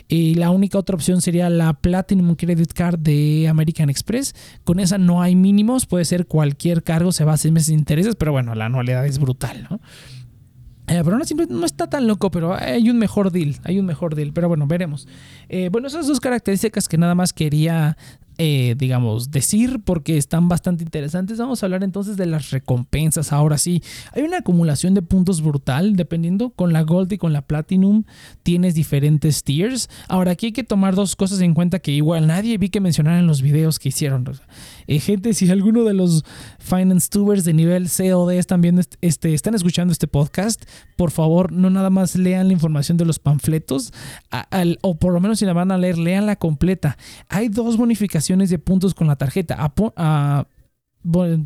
Y 0.09 0.35
la 0.35 0.51
única 0.51 0.79
otra 0.79 0.95
opción 0.95 1.21
sería 1.21 1.51
la 1.51 1.73
Platinum 1.75 2.35
Credit 2.35 2.73
Card 2.73 2.99
de 2.99 3.49
American 3.49 3.91
Express. 3.91 4.35
Con 4.65 4.81
esa 4.81 4.99
no 4.99 5.23
hay 5.23 5.37
mínimos, 5.37 5.87
puede 5.87 6.05
ser 6.05 6.27
cualquier 6.27 6.83
cargo, 6.83 7.13
se 7.13 7.25
va 7.25 7.35
a 7.35 7.37
seis 7.37 7.53
meses 7.53 7.69
de 7.69 7.75
intereses, 7.75 8.17
pero 8.17 8.33
bueno, 8.33 8.55
la 8.55 8.67
anualidad 8.67 9.07
es 9.07 9.19
brutal, 9.19 9.67
¿no? 9.71 9.81
Eh, 10.91 11.03
pero 11.05 11.17
no, 11.17 11.25
no 11.51 11.67
está 11.67 11.89
tan 11.89 12.09
loco, 12.09 12.33
pero 12.33 12.53
hay 12.53 12.91
un 12.91 12.99
mejor 12.99 13.31
deal, 13.31 13.57
hay 13.63 13.79
un 13.79 13.87
mejor 13.87 14.17
deal, 14.17 14.33
pero 14.33 14.49
bueno, 14.49 14.67
veremos. 14.67 15.07
Eh, 15.49 15.69
bueno, 15.71 15.87
esas 15.87 16.09
dos 16.09 16.19
características 16.19 16.89
que 16.89 16.99
nada 16.99 17.15
más 17.15 17.33
quería 17.33 17.97
eh, 18.43 18.75
digamos, 18.75 19.31
decir 19.31 19.83
porque 19.85 20.17
están 20.17 20.49
bastante 20.49 20.83
interesantes. 20.83 21.37
Vamos 21.37 21.63
a 21.63 21.67
hablar 21.67 21.85
entonces 21.85 22.17
de 22.17 22.25
las 22.25 22.51
recompensas. 22.53 23.35
Ahora 23.35 23.59
sí, 23.59 23.83
hay 24.15 24.23
una 24.23 24.39
acumulación 24.39 24.95
de 24.95 25.03
puntos 25.03 25.43
brutal, 25.43 25.95
dependiendo 25.95 26.49
con 26.49 26.73
la 26.73 26.81
Gold 26.81 27.13
y 27.13 27.19
con 27.19 27.35
la 27.35 27.43
Platinum, 27.43 28.05
tienes 28.43 28.75
diferentes 28.75 29.45
tiers. 29.45 29.91
Ahora 30.09 30.31
aquí 30.31 30.47
hay 30.47 30.53
que 30.53 30.65
tomar 30.65 30.95
dos 30.95 31.17
cosas 31.17 31.43
en 31.43 31.53
cuenta 31.53 31.81
que 31.81 31.93
igual 31.93 32.29
nadie 32.29 32.57
vi 32.57 32.71
que 32.71 32.81
mencionar 32.81 33.19
en 33.19 33.27
los 33.27 33.43
videos 33.43 33.79
que 33.79 33.91
hicieron. 33.91 34.25
Eh, 34.91 34.99
gente, 34.99 35.35
si 35.35 35.49
alguno 35.49 35.85
de 35.85 35.95
los 35.95 36.25
finance 36.59 37.09
tubers 37.09 37.45
de 37.45 37.53
nivel 37.53 37.89
COD 37.89 38.33
están 38.33 38.61
este, 39.01 39.35
están 39.35 39.55
escuchando 39.55 39.93
este 39.93 40.09
podcast, 40.09 40.65
por 40.97 41.13
favor, 41.13 41.53
no 41.53 41.71
nada 41.71 41.91
más 41.91 42.17
lean 42.17 42.49
la 42.49 42.55
información 42.55 42.99
de 42.99 43.05
los 43.05 43.21
panfletos, 43.21 43.93
o 44.83 44.97
por 44.97 45.13
lo 45.13 45.21
menos 45.21 45.39
si 45.39 45.47
la 45.47 45.53
van 45.53 45.71
a 45.71 45.79
leer, 45.79 45.97
lean 45.97 46.27
la 46.27 46.35
completa. 46.35 46.99
Hay 47.29 47.49
dos 47.49 47.77
bonificaciones 47.77 48.51
de 48.51 48.59
puntos 48.59 48.93
con 48.93 49.07
la 49.07 49.15
tarjeta. 49.15 49.73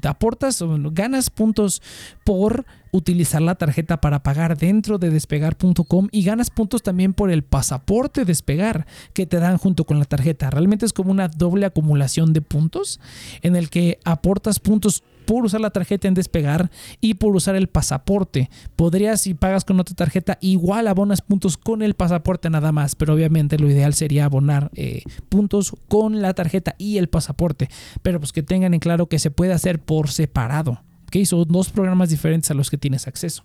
Aportas 0.03 0.63
ganas 0.93 1.31
puntos 1.31 1.83
por 2.25 2.65
utilizar 2.91 3.43
la 3.43 3.57
tarjeta 3.57 4.01
para 4.01 4.23
pagar 4.23 4.57
dentro 4.57 4.99
de 4.99 5.11
despegar.com 5.11 6.09
y 6.13 6.25
ganas 6.25 6.51
puntos 6.51 6.83
también 6.83 7.13
por 7.13 7.31
el 7.31 7.43
pasaporte 7.43 8.25
despegar 8.25 8.87
que 9.13 9.27
te 9.27 9.39
dan 9.39 9.59
junto 9.59 9.85
con 9.85 9.99
la 9.99 10.05
tarjeta. 10.05 10.51
Realmente 10.51 10.87
es 10.87 10.93
como 10.93 11.11
una 11.11 11.29
doble 11.29 11.67
acumulación 11.67 12.33
de 12.33 12.41
puntos 12.41 13.01
en 13.43 13.57
el 13.57 13.69
que 13.71 13.99
aportas 14.05 14.61
puntos 14.61 15.03
por 15.25 15.45
usar 15.45 15.61
la 15.61 15.71
tarjeta 15.71 16.09
en 16.09 16.15
despegar 16.15 16.71
y 17.01 17.15
por 17.15 17.35
usar 17.35 17.57
el 17.57 17.69
pasaporte. 17.69 18.51
Podrías, 18.77 19.21
si 19.21 19.35
pagas 19.35 19.65
con 19.65 19.81
otra 19.81 19.95
tarjeta, 19.95 20.39
igual 20.41 20.89
abonas 20.89 21.23
puntos 21.23 21.57
con 21.57 21.83
el 21.83 21.95
pasaporte 21.95 22.51
nada 22.51 22.73
más, 22.73 22.95
pero 22.95 23.15
obviamente 23.15 23.59
lo 23.59 23.71
ideal 23.71 23.95
sería 23.95 24.25
abonar 24.27 24.71
eh, 24.75 25.03
puntos 25.29 25.75
con 25.89 26.23
la 26.23 26.35
tarjeta 26.35 26.75
y 26.79 26.99
el 26.99 27.09
pasaporte. 27.09 27.69
Pero 28.03 28.21
pues 28.21 28.33
que 28.33 28.43
tengan 28.43 28.75
en 28.75 28.81
claro 28.81 29.07
que 29.07 29.19
se 29.19 29.31
puede 29.31 29.53
hacer 29.53 29.81
por 29.81 30.11
separado. 30.11 30.83
¿okay? 31.07 31.25
Son 31.27 31.45
dos 31.49 31.71
programas 31.71 32.11
diferentes 32.11 32.51
a 32.51 32.55
los 32.55 32.71
que 32.71 32.79
tienes 32.79 33.07
acceso. 33.07 33.45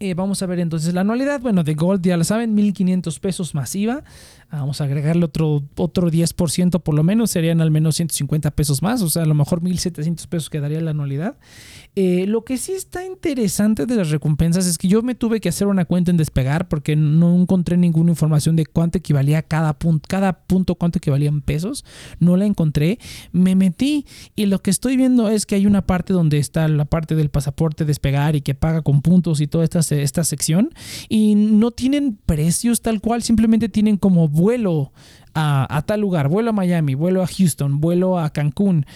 Eh, 0.00 0.14
vamos 0.14 0.42
a 0.42 0.46
ver 0.46 0.60
entonces 0.60 0.94
la 0.94 1.00
anualidad. 1.00 1.40
Bueno, 1.40 1.64
de 1.64 1.74
Gold 1.74 2.02
ya 2.02 2.16
lo 2.16 2.22
saben, 2.22 2.54
1500 2.54 3.18
pesos 3.18 3.54
masiva. 3.54 4.04
Vamos 4.50 4.80
a 4.80 4.84
agregarle 4.84 5.26
otro, 5.26 5.62
otro 5.76 6.10
10% 6.10 6.80
por 6.82 6.94
lo 6.94 7.02
menos, 7.02 7.30
serían 7.30 7.60
al 7.60 7.70
menos 7.70 7.96
150 7.96 8.50
pesos 8.52 8.82
más, 8.82 9.02
o 9.02 9.10
sea, 9.10 9.22
a 9.22 9.26
lo 9.26 9.34
mejor 9.34 9.60
1.700 9.60 10.26
pesos 10.26 10.48
quedaría 10.48 10.80
la 10.80 10.92
anualidad. 10.92 11.36
Eh, 11.94 12.26
lo 12.26 12.44
que 12.44 12.56
sí 12.56 12.72
está 12.72 13.04
interesante 13.04 13.84
de 13.84 13.96
las 13.96 14.10
recompensas 14.10 14.66
es 14.66 14.78
que 14.78 14.88
yo 14.88 15.02
me 15.02 15.14
tuve 15.14 15.40
que 15.40 15.48
hacer 15.48 15.66
una 15.66 15.84
cuenta 15.84 16.10
en 16.10 16.16
despegar 16.16 16.68
porque 16.68 16.96
no 16.96 17.34
encontré 17.34 17.76
ninguna 17.76 18.12
información 18.12 18.56
de 18.56 18.64
cuánto 18.64 18.98
equivalía 18.98 19.42
cada 19.42 19.78
punto, 19.78 20.06
cada 20.08 20.44
punto 20.46 20.76
cuánto 20.76 20.98
equivalía 20.98 21.28
en 21.28 21.42
pesos, 21.42 21.84
no 22.18 22.36
la 22.36 22.46
encontré, 22.46 22.98
me 23.32 23.54
metí 23.54 24.06
y 24.34 24.46
lo 24.46 24.62
que 24.62 24.70
estoy 24.70 24.96
viendo 24.96 25.28
es 25.28 25.44
que 25.44 25.56
hay 25.56 25.66
una 25.66 25.86
parte 25.86 26.12
donde 26.12 26.38
está 26.38 26.68
la 26.68 26.84
parte 26.84 27.14
del 27.14 27.28
pasaporte 27.28 27.84
despegar 27.84 28.36
y 28.36 28.40
que 28.40 28.54
paga 28.54 28.82
con 28.82 29.02
puntos 29.02 29.40
y 29.40 29.46
toda 29.46 29.64
esta, 29.64 29.80
esta 29.94 30.24
sección. 30.24 30.70
Y 31.08 31.34
no 31.34 31.70
tienen 31.70 32.18
precios 32.24 32.80
tal 32.80 33.00
cual, 33.00 33.22
simplemente 33.22 33.68
tienen 33.68 33.96
como 33.96 34.28
vuelo 34.38 34.92
a, 35.34 35.82
tal 35.86 36.00
lugar, 36.00 36.28
vuelo 36.28 36.50
a 36.50 36.52
Miami, 36.52 36.94
vuelo 36.94 37.22
a 37.22 37.26
Houston, 37.26 37.80
vuelo 37.80 38.18
a 38.18 38.30
Cancún, 38.30 38.86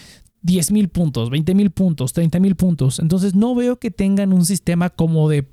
10 0.41 0.71
mil 0.71 0.89
puntos, 0.89 1.29
20 1.29 1.55
mil 1.55 1.71
puntos, 1.71 2.13
30 2.13 2.39
mil 2.39 2.55
puntos. 2.55 2.99
Entonces 2.99 3.35
no 3.35 3.55
veo 3.55 3.77
que 3.77 3.91
tengan 3.91 4.33
un 4.33 4.45
sistema 4.45 4.89
como 4.89 5.29
de 5.29 5.43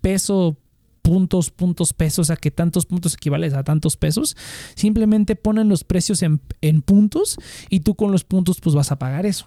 peso, 0.00 0.58
puntos, 1.02 1.50
puntos, 1.50 1.94
pesos, 1.94 2.30
a 2.30 2.36
que 2.36 2.50
tantos 2.50 2.84
puntos 2.84 3.14
equivalen 3.14 3.54
a 3.54 3.64
tantos 3.64 3.96
pesos. 3.96 4.36
Simplemente 4.74 5.36
ponen 5.36 5.68
los 5.68 5.84
precios 5.84 6.22
en, 6.22 6.40
puntos 6.82 7.36
y 7.70 7.80
tú 7.80 7.94
con 7.94 8.12
los 8.12 8.24
puntos 8.24 8.60
pues 8.60 8.74
vas 8.74 8.92
a 8.92 8.98
pagar 8.98 9.24
eso. 9.24 9.46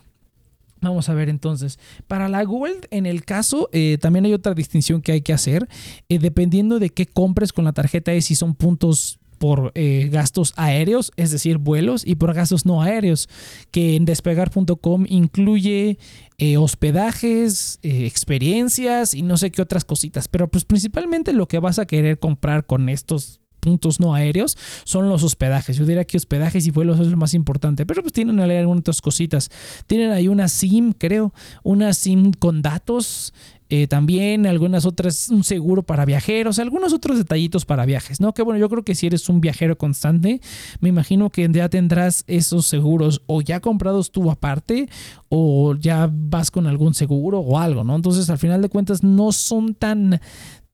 Vamos 0.83 1.09
a 1.09 1.13
ver 1.13 1.29
entonces, 1.29 1.77
para 2.07 2.27
la 2.27 2.43
Gold, 2.43 2.87
en 2.89 3.05
el 3.05 3.23
caso, 3.23 3.69
eh, 3.71 3.99
también 4.01 4.25
hay 4.25 4.33
otra 4.33 4.55
distinción 4.55 5.03
que 5.03 5.11
hay 5.11 5.21
que 5.21 5.31
hacer, 5.31 5.69
eh, 6.09 6.17
dependiendo 6.17 6.79
de 6.79 6.89
qué 6.89 7.05
compres 7.05 7.53
con 7.53 7.65
la 7.65 7.73
tarjeta, 7.73 8.13
es 8.13 8.25
si 8.25 8.33
son 8.33 8.55
puntos 8.55 9.20
por 9.41 9.71
eh, 9.73 10.07
gastos 10.11 10.53
aéreos, 10.55 11.11
es 11.15 11.31
decir, 11.31 11.57
vuelos, 11.57 12.05
y 12.05 12.13
por 12.13 12.31
gastos 12.35 12.67
no 12.67 12.83
aéreos, 12.83 13.27
que 13.71 13.95
en 13.95 14.05
despegar.com 14.05 15.05
incluye 15.09 15.97
eh, 16.37 16.57
hospedajes, 16.57 17.79
eh, 17.81 18.05
experiencias 18.05 19.15
y 19.15 19.23
no 19.23 19.37
sé 19.37 19.49
qué 19.49 19.63
otras 19.63 19.83
cositas. 19.83 20.27
Pero 20.27 20.47
pues 20.47 20.63
principalmente 20.63 21.33
lo 21.33 21.47
que 21.47 21.57
vas 21.57 21.79
a 21.79 21.87
querer 21.87 22.19
comprar 22.19 22.67
con 22.67 22.87
estos 22.87 23.40
puntos 23.61 24.01
no 24.01 24.13
aéreos 24.13 24.57
son 24.83 25.07
los 25.07 25.23
hospedajes. 25.23 25.77
Yo 25.77 25.85
diría 25.85 26.03
que 26.03 26.17
hospedajes 26.17 26.67
y 26.67 26.71
vuelos 26.71 26.99
es 26.99 27.07
lo 27.07 27.15
más 27.15 27.33
importante, 27.33 27.85
pero 27.85 28.01
pues 28.01 28.11
tienen 28.11 28.41
algunas 28.41 28.81
otras 28.81 29.01
cositas. 29.01 29.49
Tienen 29.87 30.11
ahí 30.11 30.27
una 30.27 30.49
SIM, 30.49 30.91
creo, 30.91 31.33
una 31.63 31.93
SIM 31.93 32.33
con 32.33 32.61
datos 32.61 33.33
eh, 33.73 33.87
también 33.87 34.47
algunas 34.47 34.85
otras, 34.85 35.29
un 35.29 35.45
seguro 35.45 35.81
para 35.81 36.03
viajeros, 36.03 36.59
algunos 36.59 36.91
otros 36.91 37.17
detallitos 37.17 37.63
para 37.63 37.85
viajes, 37.85 38.19
¿no? 38.19 38.33
Que 38.33 38.41
bueno, 38.41 38.59
yo 38.59 38.67
creo 38.67 38.83
que 38.83 38.95
si 38.95 39.07
eres 39.07 39.29
un 39.29 39.39
viajero 39.39 39.77
constante, 39.77 40.41
me 40.81 40.89
imagino 40.89 41.29
que 41.29 41.47
ya 41.49 41.69
tendrás 41.69 42.25
esos 42.27 42.65
seguros 42.65 43.21
o 43.27 43.41
ya 43.41 43.61
comprados 43.61 44.11
tú 44.11 44.29
aparte 44.29 44.89
o 45.29 45.73
ya 45.75 46.09
vas 46.11 46.51
con 46.51 46.67
algún 46.67 46.93
seguro 46.93 47.39
o 47.39 47.59
algo, 47.59 47.85
¿no? 47.85 47.95
Entonces 47.95 48.29
al 48.29 48.39
final 48.39 48.61
de 48.61 48.67
cuentas 48.67 49.05
no 49.05 49.31
son 49.31 49.73
tan 49.73 50.19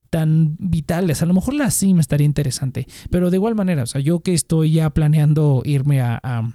tan 0.10 0.56
vitales. 0.60 1.22
A 1.22 1.26
lo 1.26 1.34
mejor 1.34 1.54
la 1.54 1.72
SIM 1.72 2.00
estaría 2.00 2.26
interesante, 2.26 2.88
pero 3.10 3.30
de 3.30 3.38
igual 3.38 3.56
manera, 3.56 3.84
o 3.84 3.88
sea, 3.88 4.02
yo 4.02 4.20
que 4.20 4.34
estoy 4.34 4.72
ya 4.72 4.90
planeando 4.90 5.62
irme 5.66 6.02
a 6.02 6.54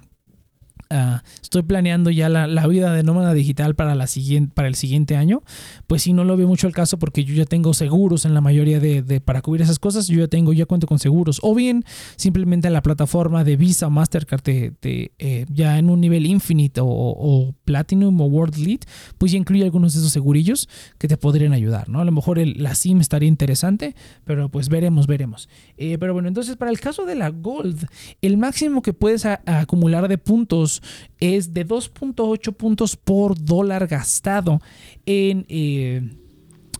Ah, 0.95 1.23
estoy 1.41 1.63
planeando 1.63 2.11
ya 2.11 2.29
la, 2.29 2.67
vida 2.67 2.93
de 2.93 3.01
nómada 3.01 3.33
digital 3.33 3.73
para, 3.73 3.95
la 3.95 4.05
siguiente, 4.05 4.53
para 4.53 4.67
el 4.67 4.75
siguiente 4.75 5.15
año, 5.15 5.41
pues 5.87 6.03
sí, 6.03 6.13
no 6.13 6.23
lo 6.23 6.37
veo 6.37 6.47
mucho 6.47 6.67
el 6.67 6.73
caso 6.73 6.99
porque 6.99 7.23
yo 7.23 7.33
ya 7.33 7.45
tengo 7.45 7.73
seguros 7.73 8.25
en 8.25 8.35
la 8.35 8.41
mayoría 8.41 8.79
de, 8.79 9.19
para 9.19 9.41
cubrir 9.41 9.63
esas 9.63 9.79
cosas, 9.79 10.07
yo 10.07 10.19
ya 10.19 10.27
tengo, 10.27 10.53
ya 10.53 10.67
cuento 10.67 10.85
con 10.85 10.99
seguros. 10.99 11.39
O 11.41 11.55
bien, 11.55 11.83
simplemente 12.15 12.69
la 12.69 12.83
plataforma 12.83 13.43
de 13.43 13.57
Visa 13.57 13.87
o 13.87 13.89
Mastercard 13.89 14.41
te, 14.41 14.75
eh, 14.83 15.45
ya 15.49 15.79
en 15.79 15.89
un 15.89 15.99
nivel 15.99 16.27
Infinite 16.27 16.79
o, 16.83 17.55
Platinum 17.65 18.21
o 18.21 18.25
World 18.25 18.57
Lead, 18.57 18.81
pues 19.17 19.31
ya 19.31 19.39
incluye 19.39 19.63
algunos 19.63 19.93
de 19.93 19.99
esos 19.99 20.11
segurillos 20.11 20.69
que 20.99 21.07
te 21.07 21.17
podrían 21.17 21.53
ayudar, 21.53 21.89
¿no? 21.89 22.01
A 22.01 22.05
lo 22.05 22.11
mejor 22.11 22.37
la 22.37 22.75
SIM 22.75 23.01
estaría 23.01 23.27
interesante, 23.27 23.95
pero 24.25 24.49
pues 24.49 24.69
veremos, 24.69 25.07
veremos. 25.07 25.49
Eh, 25.77 25.97
pero 25.97 26.13
bueno, 26.13 26.27
entonces 26.27 26.55
para 26.55 26.69
el 26.69 26.79
caso 26.79 27.05
de 27.05 27.15
la 27.15 27.29
Gold, 27.29 27.87
el 28.21 28.37
máximo 28.37 28.83
que 28.83 28.93
puedes 28.93 29.25
acumular 29.25 30.07
de 30.07 30.19
puntos 30.19 30.82
es 31.19 31.53
de 31.53 31.67
2.8 31.67 32.53
puntos 32.53 32.95
por 32.95 33.41
dólar 33.43 33.87
gastado 33.87 34.61
en... 35.05 35.45
Eh, 35.49 36.17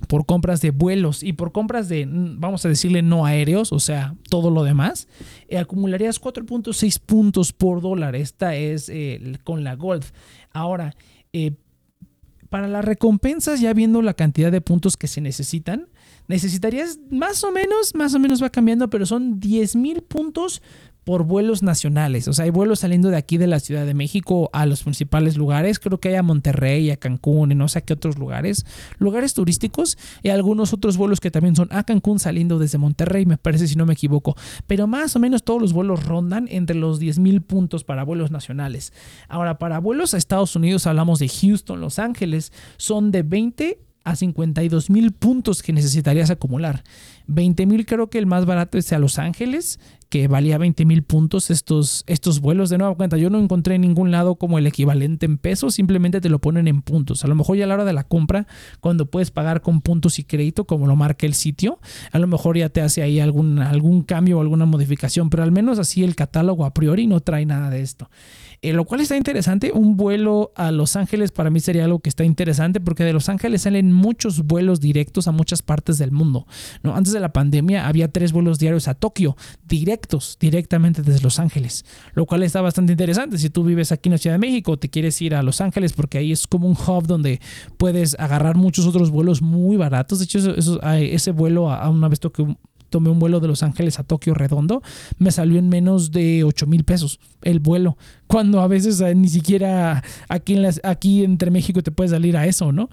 por 0.07 0.25
compras 0.25 0.59
de 0.59 0.71
vuelos 0.71 1.23
y 1.23 1.31
por 1.31 1.53
compras 1.53 1.87
de, 1.87 2.05
vamos 2.05 2.65
a 2.65 2.69
decirle, 2.69 3.01
no 3.01 3.25
aéreos, 3.25 3.71
o 3.71 3.79
sea, 3.79 4.15
todo 4.29 4.51
lo 4.51 4.65
demás, 4.65 5.07
eh, 5.47 5.57
acumularías 5.57 6.21
4.6 6.21 6.99
puntos 6.99 7.53
por 7.53 7.81
dólar. 7.81 8.13
Esta 8.13 8.53
es 8.53 8.89
eh, 8.89 9.37
con 9.45 9.63
la 9.63 9.75
Gold. 9.75 10.03
Ahora, 10.51 10.93
para 12.49 12.67
las 12.67 12.85
recompensas, 12.85 13.61
ya 13.61 13.73
viendo 13.73 14.03
la 14.03 14.13
cantidad 14.13 14.51
de 14.51 14.61
puntos 14.61 14.97
que 14.97 15.07
se 15.07 15.21
necesitan, 15.21 15.87
necesitarías 16.27 16.99
más 17.09 17.43
o 17.43 17.51
menos, 17.51 17.95
más 17.95 18.13
o 18.13 18.19
menos 18.19 18.43
va 18.43 18.49
cambiando, 18.49 18.89
pero 18.89 19.05
son 19.05 19.39
10 19.39 19.75
mil 19.75 20.03
puntos 20.03 20.61
por 21.03 21.23
vuelos 21.23 21.63
nacionales. 21.63 22.27
O 22.27 22.33
sea, 22.33 22.45
hay 22.45 22.51
vuelos 22.51 22.79
saliendo 22.79 23.09
de 23.09 23.17
aquí 23.17 23.37
de 23.37 23.47
la 23.47 23.59
Ciudad 23.59 23.85
de 23.85 23.93
México 23.93 24.49
a 24.53 24.65
los 24.65 24.83
principales 24.83 25.37
lugares. 25.37 25.79
Creo 25.79 25.99
que 25.99 26.09
hay 26.09 26.15
a 26.15 26.23
Monterrey, 26.23 26.91
a 26.91 26.97
Cancún 26.97 27.51
y 27.51 27.55
no 27.55 27.67
sé 27.67 27.81
qué 27.83 27.93
otros 27.93 28.17
lugares. 28.17 28.65
Lugares 28.97 29.33
turísticos 29.33 29.97
y 30.21 30.29
algunos 30.29 30.73
otros 30.73 30.97
vuelos 30.97 31.19
que 31.19 31.31
también 31.31 31.55
son 31.55 31.67
a 31.71 31.83
Cancún 31.83 32.19
saliendo 32.19 32.59
desde 32.59 32.77
Monterrey, 32.77 33.25
me 33.25 33.37
parece 33.37 33.67
si 33.67 33.75
no 33.75 33.85
me 33.85 33.93
equivoco. 33.93 34.35
Pero 34.67 34.87
más 34.87 35.15
o 35.15 35.19
menos 35.19 35.43
todos 35.43 35.61
los 35.61 35.73
vuelos 35.73 36.05
rondan 36.05 36.47
entre 36.49 36.75
los 36.75 36.99
10 36.99 37.19
mil 37.19 37.41
puntos 37.41 37.83
para 37.83 38.03
vuelos 38.03 38.31
nacionales. 38.31 38.93
Ahora, 39.27 39.57
para 39.57 39.79
vuelos 39.79 40.13
a 40.13 40.17
Estados 40.17 40.55
Unidos 40.55 40.87
hablamos 40.87 41.19
de 41.19 41.29
Houston, 41.29 41.81
Los 41.81 41.99
Ángeles. 41.99 42.51
Son 42.77 43.11
de 43.11 43.23
20 43.23 43.79
a 44.03 44.15
52 44.15 44.89
mil 44.89 45.11
puntos 45.11 45.61
que 45.61 45.73
necesitarías 45.73 46.29
acumular. 46.29 46.83
20 47.27 47.65
mil 47.65 47.85
creo 47.85 48.09
que 48.09 48.17
el 48.17 48.25
más 48.25 48.45
barato 48.45 48.77
es 48.77 48.91
a 48.91 48.99
Los 48.99 49.17
Ángeles, 49.17 49.79
que 50.09 50.27
valía 50.27 50.57
20 50.57 50.85
mil 50.85 51.03
puntos 51.03 51.49
estos, 51.49 52.03
estos 52.05 52.39
vuelos. 52.39 52.69
De 52.69 52.77
nueva 52.77 52.95
cuenta, 52.95 53.17
yo 53.17 53.29
no 53.29 53.39
encontré 53.39 53.75
en 53.75 53.81
ningún 53.81 54.11
lado 54.11 54.35
como 54.35 54.57
el 54.57 54.67
equivalente 54.67 55.25
en 55.25 55.37
pesos, 55.37 55.75
simplemente 55.75 56.21
te 56.21 56.29
lo 56.29 56.39
ponen 56.39 56.67
en 56.67 56.81
puntos. 56.81 57.23
A 57.23 57.27
lo 57.27 57.35
mejor 57.35 57.57
ya 57.57 57.63
a 57.63 57.67
la 57.67 57.75
hora 57.75 57.85
de 57.85 57.93
la 57.93 58.03
compra, 58.03 58.45
cuando 58.79 59.07
puedes 59.09 59.31
pagar 59.31 59.61
con 59.61 59.81
puntos 59.81 60.19
y 60.19 60.23
crédito, 60.23 60.65
como 60.65 60.85
lo 60.85 60.95
marca 60.95 61.25
el 61.25 61.33
sitio, 61.33 61.79
a 62.11 62.19
lo 62.19 62.27
mejor 62.27 62.57
ya 62.57 62.69
te 62.69 62.81
hace 62.81 63.01
ahí 63.01 63.19
algún, 63.19 63.59
algún 63.59 64.03
cambio 64.03 64.37
o 64.37 64.41
alguna 64.41 64.65
modificación, 64.65 65.29
pero 65.29 65.43
al 65.43 65.51
menos 65.51 65.79
así 65.79 66.03
el 66.03 66.15
catálogo 66.15 66.65
a 66.65 66.73
priori 66.73 67.07
no 67.07 67.21
trae 67.21 67.45
nada 67.45 67.69
de 67.69 67.81
esto. 67.81 68.09
Eh, 68.63 68.71
lo 68.71 68.85
cual 68.85 69.01
está 69.01 69.17
interesante. 69.17 69.73
Un 69.73 69.97
vuelo 69.97 70.53
a 70.55 70.71
Los 70.71 70.95
Ángeles 70.95 71.31
para 71.31 71.49
mí 71.49 71.59
sería 71.59 71.83
algo 71.83 71.99
que 71.99 72.07
está 72.07 72.23
interesante 72.23 72.79
porque 72.79 73.03
de 73.03 73.11
Los 73.11 73.27
Ángeles 73.27 73.63
salen 73.63 73.91
muchos 73.91 74.45
vuelos 74.45 74.79
directos 74.79 75.27
a 75.27 75.33
muchas 75.33 75.61
partes 75.61 75.97
del 75.97 76.11
mundo. 76.11 76.47
¿no? 76.81 76.95
Antes 76.95 77.11
de 77.11 77.19
la 77.19 77.33
pandemia 77.33 77.85
había 77.85 78.07
tres 78.07 78.31
vuelos 78.31 78.59
diarios 78.59 78.87
a 78.87 78.93
Tokio, 78.93 79.35
directos, 79.67 80.37
directamente 80.39 81.01
desde 81.01 81.21
Los 81.21 81.39
Ángeles, 81.39 81.83
lo 82.13 82.25
cual 82.25 82.41
está 82.43 82.61
bastante 82.61 82.93
interesante. 82.93 83.37
Si 83.37 83.49
tú 83.49 83.65
vives 83.65 83.91
aquí 83.91 84.07
en 84.07 84.13
la 84.13 84.17
Ciudad 84.17 84.35
de 84.35 84.39
México, 84.39 84.77
te 84.77 84.89
quieres 84.89 85.21
ir 85.21 85.35
a 85.35 85.43
Los 85.43 85.59
Ángeles 85.59 85.91
porque 85.91 86.19
ahí 86.19 86.31
es 86.31 86.47
como 86.47 86.65
un 86.65 86.77
hub 86.87 87.05
donde 87.05 87.41
puedes 87.75 88.17
agarrar 88.17 88.55
muchos 88.55 88.87
otros 88.87 89.11
vuelos 89.11 89.41
muy 89.41 89.75
baratos. 89.75 90.19
De 90.19 90.25
hecho, 90.25 90.39
ese 90.55 91.31
vuelo 91.31 91.69
a, 91.69 91.89
una 91.89 92.07
vez 92.07 92.21
toque 92.21 92.45
tomé 92.93 93.09
un 93.09 93.17
vuelo 93.17 93.39
de 93.39 93.47
Los 93.47 93.63
Ángeles 93.63 93.97
a 93.97 94.03
Tokio 94.03 94.35
redondo, 94.35 94.83
me 95.17 95.31
salió 95.31 95.57
en 95.57 95.67
menos 95.67 96.11
de 96.11 96.43
8 96.43 96.67
mil 96.67 96.83
pesos 96.83 97.19
el 97.41 97.59
vuelo, 97.59 97.97
cuando 98.27 98.61
a 98.61 98.67
veces 98.67 99.01
eh, 99.01 99.15
ni 99.15 99.29
siquiera 99.29 100.03
aquí, 100.29 100.53
en 100.53 100.61
las, 100.61 100.79
aquí 100.83 101.23
entre 101.23 101.49
México 101.49 101.81
te 101.81 101.89
puede 101.89 102.11
salir 102.11 102.37
a 102.37 102.45
eso, 102.45 102.71
¿no? 102.71 102.91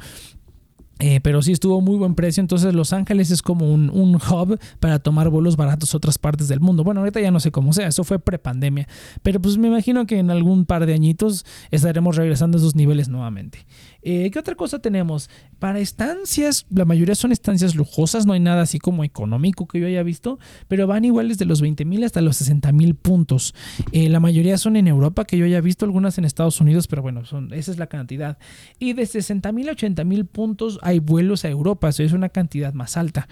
Eh, 1.01 1.21
pero 1.23 1.41
sí 1.41 1.53
estuvo 1.53 1.81
muy 1.81 1.97
buen 1.97 2.15
precio. 2.15 2.41
Entonces 2.41 2.75
Los 2.75 2.93
Ángeles 2.93 3.31
es 3.31 3.43
como 3.43 3.73
un, 3.73 3.91
hub 3.91 4.59
para 4.79 4.99
tomar 4.99 5.31
vuelos 5.31 5.57
baratos 5.57 5.95
a 5.95 5.97
otras 5.97 6.19
partes 6.19 6.49
del 6.49 6.61
mundo. 6.61 6.85
Bueno, 6.85 7.01
ahorita 7.01 7.21
ya 7.21 7.31
no 7.31 7.41
sé 7.41 7.51
cómo 7.51 7.73
sea, 7.73 7.89
eso 7.89 8.05
fue 8.05 8.19
prepandemia. 8.19 8.87
Pero 9.23 9.41
pues 9.41 9.57
me 9.57 9.69
imagino 9.69 10.07
que 10.07 10.19
en 10.19 10.31
algún 10.31 10.67
par 10.67 10.87
de 10.87 10.95
añitos 10.95 11.45
estaremos 11.71 12.17
regresando 12.17 12.59
a 12.59 12.61
esos 12.61 12.77
niveles 12.77 13.09
nuevamente. 13.09 13.67
Eh, 14.03 14.31
¿Qué 14.31 14.39
otra 14.39 14.55
cosa 14.55 14.79
tenemos? 14.79 15.29
Para 15.59 15.79
estancias, 15.79 16.67
la 16.71 16.85
mayoría 16.85 17.15
son 17.15 17.33
estancias 17.33 17.75
lujosas, 17.75 18.25
no 18.25 18.33
hay 18.33 18.41
nada 18.41 18.63
así 18.63 18.79
como 18.79 19.05
económico 19.05 19.67
que 19.67 19.79
yo 19.79 19.87
haya 19.87 20.03
visto, 20.03 20.39
pero 20.69 20.87
van 20.87 21.05
iguales 21.05 21.37
de 21.39 21.45
los 21.45 21.61
20 21.61 21.85
mil 21.85 22.05
hasta 22.05 22.21
los 22.23 22.37
60 22.37 22.73
mil 22.73 22.95
puntos. 22.95 23.55
Eh, 23.93 24.09
la 24.09 24.21
mayoría 24.21 24.57
son 24.57 24.77
en 24.77 24.89
Europa, 24.89 25.25
que 25.25 25.37
yo 25.37 25.45
haya 25.45 25.61
visto, 25.61 25.85
algunas 25.85 26.17
en 26.19 26.25
Estados 26.25 26.61
Unidos, 26.61 26.89
pero 26.89 27.03
bueno, 27.03 27.25
son, 27.25 27.53
esa 27.53 27.71
es 27.71 27.79
la 27.79 27.89
cantidad. 27.89 28.39
Y 28.79 28.95
de 28.95 29.05
60 29.05 29.53
mil 29.53 29.69
a 29.69 29.73
80 29.73 30.05
mil 30.05 30.25
puntos 30.25 30.79
hay 30.91 30.99
vuelos 30.99 31.45
a 31.45 31.49
Europa, 31.49 31.89
eso 31.89 32.03
es 32.03 32.13
una 32.13 32.29
cantidad 32.29 32.73
más 32.75 32.97
alta. 32.97 33.29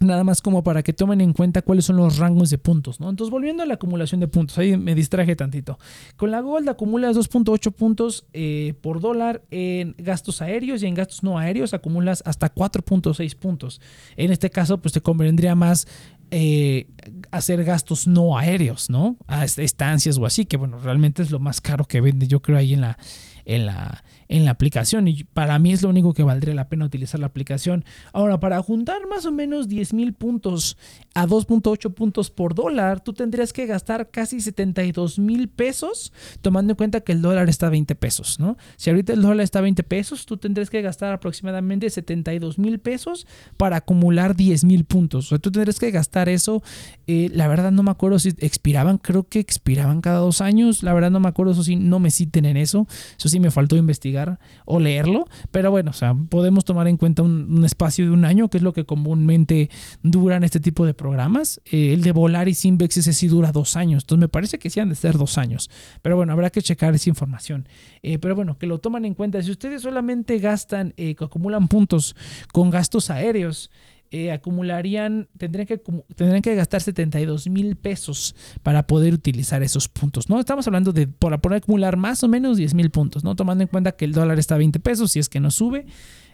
Nada 0.00 0.22
más 0.22 0.42
como 0.42 0.62
para 0.62 0.84
que 0.84 0.92
tomen 0.92 1.20
en 1.20 1.32
cuenta 1.32 1.60
cuáles 1.62 1.86
son 1.86 1.96
los 1.96 2.18
rangos 2.18 2.50
de 2.50 2.58
puntos, 2.58 3.00
¿no? 3.00 3.10
Entonces, 3.10 3.32
volviendo 3.32 3.64
a 3.64 3.66
la 3.66 3.74
acumulación 3.74 4.20
de 4.20 4.28
puntos, 4.28 4.56
ahí 4.56 4.76
me 4.76 4.94
distraje 4.94 5.34
tantito. 5.34 5.76
Con 6.16 6.30
la 6.30 6.40
Gold 6.40 6.68
acumulas 6.68 7.16
2.8 7.16 7.72
puntos 7.72 8.24
eh, 8.32 8.74
por 8.80 9.00
dólar 9.00 9.42
en 9.50 9.96
gastos 9.98 10.40
aéreos 10.40 10.84
y 10.84 10.86
en 10.86 10.94
gastos 10.94 11.24
no 11.24 11.36
aéreos 11.36 11.74
acumulas 11.74 12.22
hasta 12.26 12.54
4.6 12.54 13.34
puntos. 13.36 13.80
En 14.16 14.30
este 14.30 14.50
caso, 14.50 14.78
pues 14.78 14.94
te 14.94 15.00
convendría 15.00 15.56
más 15.56 15.88
eh, 16.30 16.86
hacer 17.32 17.64
gastos 17.64 18.06
no 18.06 18.38
aéreos, 18.38 18.90
¿no? 18.90 19.16
A 19.26 19.46
estancias 19.46 20.16
o 20.18 20.26
así, 20.26 20.46
que 20.46 20.56
bueno, 20.56 20.78
realmente 20.78 21.22
es 21.22 21.32
lo 21.32 21.40
más 21.40 21.60
caro 21.60 21.86
que 21.86 22.00
vende, 22.00 22.28
yo 22.28 22.40
creo, 22.40 22.56
ahí 22.56 22.72
en 22.72 22.82
la, 22.82 22.98
en 23.44 23.66
la, 23.66 24.04
en 24.28 24.44
la 24.44 24.52
aplicación 24.52 25.08
y 25.08 25.24
para 25.24 25.58
mí 25.58 25.72
es 25.72 25.82
lo 25.82 25.88
único 25.88 26.12
que 26.14 26.22
valdría 26.22 26.54
la 26.54 26.68
pena 26.68 26.84
utilizar 26.84 27.18
la 27.20 27.26
aplicación. 27.26 27.84
Ahora, 28.12 28.40
para 28.40 28.62
juntar 28.62 29.06
más 29.08 29.26
o 29.26 29.32
menos 29.32 29.68
10 29.68 29.94
mil 29.94 30.12
puntos 30.12 30.76
a 31.14 31.26
2.8 31.26 31.94
puntos 31.94 32.30
por 32.30 32.54
dólar, 32.54 33.00
tú 33.00 33.12
tendrías 33.12 33.52
que 33.52 33.66
gastar 33.66 34.10
casi 34.10 34.40
72 34.40 35.18
mil 35.18 35.48
pesos, 35.48 36.12
tomando 36.42 36.72
en 36.72 36.76
cuenta 36.76 37.00
que 37.00 37.12
el 37.12 37.22
dólar 37.22 37.48
está 37.48 37.68
a 37.68 37.70
20 37.70 37.94
pesos, 37.94 38.38
¿no? 38.38 38.56
Si 38.76 38.90
ahorita 38.90 39.14
el 39.14 39.22
dólar 39.22 39.44
está 39.44 39.60
a 39.60 39.62
20 39.62 39.82
pesos, 39.82 40.26
tú 40.26 40.36
tendrías 40.36 40.70
que 40.70 40.82
gastar 40.82 41.12
aproximadamente 41.12 41.88
72 41.88 42.58
mil 42.58 42.78
pesos 42.78 43.26
para 43.56 43.76
acumular 43.76 44.36
10 44.36 44.64
mil 44.64 44.84
puntos. 44.84 45.26
O 45.26 45.28
sea, 45.30 45.38
tú 45.38 45.50
tendrías 45.50 45.78
que 45.78 45.90
gastar 45.90 46.28
eso, 46.28 46.62
eh, 47.06 47.30
la 47.32 47.48
verdad 47.48 47.72
no 47.72 47.82
me 47.82 47.90
acuerdo 47.90 48.18
si 48.18 48.30
expiraban, 48.38 48.98
creo 48.98 49.26
que 49.26 49.38
expiraban 49.38 50.00
cada 50.00 50.18
dos 50.18 50.40
años, 50.40 50.82
la 50.82 50.92
verdad 50.92 51.10
no 51.10 51.20
me 51.20 51.28
acuerdo, 51.28 51.52
eso 51.52 51.64
sí, 51.64 51.76
no 51.76 51.98
me 51.98 52.10
citen 52.10 52.44
en 52.44 52.56
eso, 52.56 52.86
eso 53.16 53.28
sí 53.28 53.40
me 53.40 53.50
faltó 53.50 53.76
investigar 53.76 54.17
o 54.64 54.80
leerlo, 54.80 55.26
pero 55.50 55.70
bueno, 55.70 55.90
o 55.90 55.94
sea, 55.94 56.14
podemos 56.14 56.64
tomar 56.64 56.88
en 56.88 56.96
cuenta 56.96 57.22
un, 57.22 57.64
espacio 57.64 58.04
de 58.04 58.10
un 58.10 58.24
año, 58.24 58.48
que 58.48 58.58
es 58.58 58.62
lo 58.62 58.72
que 58.72 58.84
comúnmente 58.84 59.70
duran 60.02 60.44
este 60.44 60.60
tipo 60.60 60.86
de 60.86 60.94
programas. 60.94 61.60
Eh, 61.66 61.92
el 61.92 62.02
de 62.02 62.12
Volaris 62.12 62.64
Invex 62.64 62.96
ese 62.98 63.12
sí 63.12 63.28
dura 63.28 63.52
dos 63.52 63.76
años, 63.76 64.04
entonces 64.04 64.20
me 64.20 64.28
parece 64.28 64.58
que 64.58 64.70
sí 64.70 64.80
han 64.80 64.88
de 64.88 64.94
ser 64.94 65.18
dos 65.18 65.38
años, 65.38 65.70
pero 66.02 66.16
bueno, 66.16 66.32
habrá 66.32 66.50
que 66.50 66.62
checar 66.62 66.94
esa 66.94 67.08
información. 67.10 67.68
Eh, 68.02 68.18
pero 68.18 68.34
bueno, 68.34 68.58
que 68.58 68.66
lo 68.66 68.78
toman 68.78 69.04
en 69.04 69.14
cuenta. 69.14 69.42
Si 69.42 69.50
ustedes 69.50 69.82
solamente 69.82 70.38
gastan, 70.38 70.94
eh, 70.96 71.14
acumulan 71.18 71.68
puntos 71.68 72.16
con 72.52 72.70
gastos 72.70 73.10
aéreos, 73.10 73.70
eh, 74.10 74.32
acumularían, 74.32 75.28
tendrían 75.36 75.66
que, 75.66 75.78
tendrían 76.14 76.42
que 76.42 76.54
gastar 76.54 76.80
72 76.80 77.48
mil 77.48 77.76
pesos 77.76 78.34
para 78.62 78.86
poder 78.86 79.12
utilizar 79.14 79.62
esos 79.62 79.88
puntos, 79.88 80.28
¿no? 80.28 80.40
Estamos 80.40 80.66
hablando 80.66 80.92
de, 80.92 81.06
por 81.06 81.38
poder 81.40 81.58
acumular 81.58 81.96
más 81.96 82.22
o 82.24 82.28
menos 82.28 82.56
10 82.56 82.74
mil 82.74 82.90
puntos, 82.90 83.24
¿no? 83.24 83.36
Tomando 83.36 83.62
en 83.62 83.68
cuenta 83.68 83.92
que 83.92 84.04
el 84.04 84.12
dólar 84.12 84.38
está 84.38 84.54
a 84.54 84.58
20 84.58 84.80
pesos, 84.80 85.12
si 85.12 85.18
es 85.18 85.28
que 85.28 85.40
no 85.40 85.50
sube, 85.50 85.86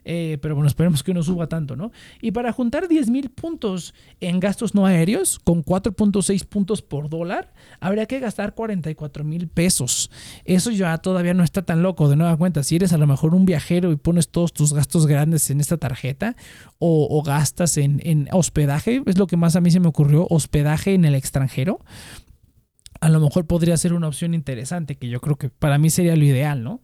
Eh, 0.05 0.39
pero 0.43 0.55
bueno, 0.55 0.69
esperemos 0.69 1.03
que 1.03 1.15
no 1.15 1.23
suba 1.23 1.49
tanto, 1.49 1.77
¿no? 1.77 1.91
Y 2.21 2.33
para 2.33 2.53
juntar 2.53 2.89
10 2.89 3.11
mil 3.11 3.31
puntos 3.31 3.95
en 4.21 4.41
gastos 4.41 4.75
no 4.75 4.87
aéreos, 4.87 5.39
con 5.39 5.65
4.6 5.65 6.45
puntos 6.47 6.83
por 6.83 7.09
dólar, 7.09 7.53
habría 7.81 8.07
que 8.07 8.21
gastar 8.21 8.55
44 8.55 9.25
mil 9.25 9.49
pesos. 9.49 10.11
Eso 10.45 10.71
ya 10.71 10.99
todavía 10.99 11.35
no 11.35 11.45
está 11.45 11.63
tan 11.63 11.83
loco. 11.83 12.09
De 12.09 12.17
nueva 12.17 12.37
cuenta, 12.37 12.63
si 12.63 12.77
eres 12.77 12.93
a 12.93 12.99
lo 12.99 13.07
mejor 13.07 13.35
un 13.35 13.45
viajero 13.45 13.93
y 13.93 13.97
pones 13.97 14.29
todos 14.29 14.53
tus 14.53 14.73
gastos 14.73 15.07
grandes 15.07 15.51
en 15.51 15.61
esta 15.61 15.77
tarjeta 15.77 16.37
o, 16.79 17.23
gastas 17.23 17.79
en, 17.79 18.01
en 18.05 18.29
hospedaje, 18.33 19.03
es 19.07 19.17
lo 19.17 19.27
que 19.27 19.39
más 19.39 19.57
a 19.57 19.61
mí 19.61 19.71
se 19.71 19.81
me 19.81 19.89
ocurrió, 19.89 20.27
hospedaje 20.29 20.93
en 20.93 21.07
el 21.07 21.15
extranjero 21.15 21.81
a 23.05 23.11
lo 23.11 23.21
mejor 23.21 23.47
podría 23.47 23.77
ser 23.77 23.93
una 23.93 24.09
opción 24.09 24.33
interesante, 24.33 24.97
que 24.97 25.09
yo 25.09 25.21
creo 25.21 25.37
que 25.37 25.51
para 25.51 25.77
mí 25.77 25.91
sería 25.91 26.17
lo 26.17 26.25
ideal, 26.25 26.65
¿no? 26.65 26.81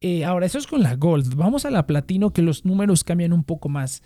Eh, 0.00 0.24
ahora, 0.24 0.46
eso 0.46 0.58
es 0.58 0.66
con 0.66 0.82
la 0.82 0.96
Gold. 0.96 1.34
Vamos 1.34 1.64
a 1.64 1.70
la 1.70 1.86
Platinum, 1.86 2.30
que 2.30 2.42
los 2.42 2.64
números 2.64 3.04
cambian 3.04 3.32
un 3.32 3.44
poco 3.44 3.68
más. 3.68 4.02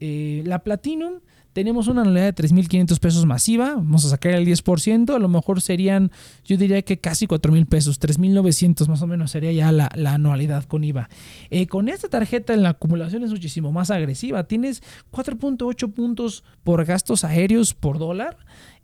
Eh, 0.00 0.42
la 0.46 0.60
Platinum 0.60 1.20
tenemos 1.52 1.88
una 1.88 2.02
anualidad 2.02 2.32
de 2.32 2.44
3.500 2.44 2.98
pesos 3.00 3.26
masiva, 3.26 3.74
vamos 3.74 4.04
a 4.04 4.10
sacar 4.10 4.32
el 4.34 4.46
10%, 4.46 5.14
a 5.14 5.18
lo 5.18 5.28
mejor 5.28 5.60
serían, 5.60 6.12
yo 6.44 6.56
diría 6.56 6.82
que 6.82 6.98
casi 6.98 7.26
4.000 7.26 7.66
pesos, 7.66 8.00
3.900 8.00 8.86
más 8.86 9.02
o 9.02 9.06
menos 9.06 9.32
sería 9.32 9.50
ya 9.52 9.72
la, 9.72 9.88
anualidad 10.06 10.64
con 10.64 10.84
IVA. 10.84 11.08
Eh, 11.50 11.66
con 11.66 11.88
esta 11.88 12.08
tarjeta 12.08 12.54
la 12.56 12.70
acumulación 12.70 13.24
es 13.24 13.30
muchísimo 13.30 13.72
más 13.72 13.90
agresiva, 13.90 14.44
tienes 14.44 14.82
4.8 15.10 15.92
puntos 15.92 16.44
por 16.62 16.84
gastos 16.84 17.24
aéreos 17.24 17.74
por 17.74 17.98
dólar 17.98 18.38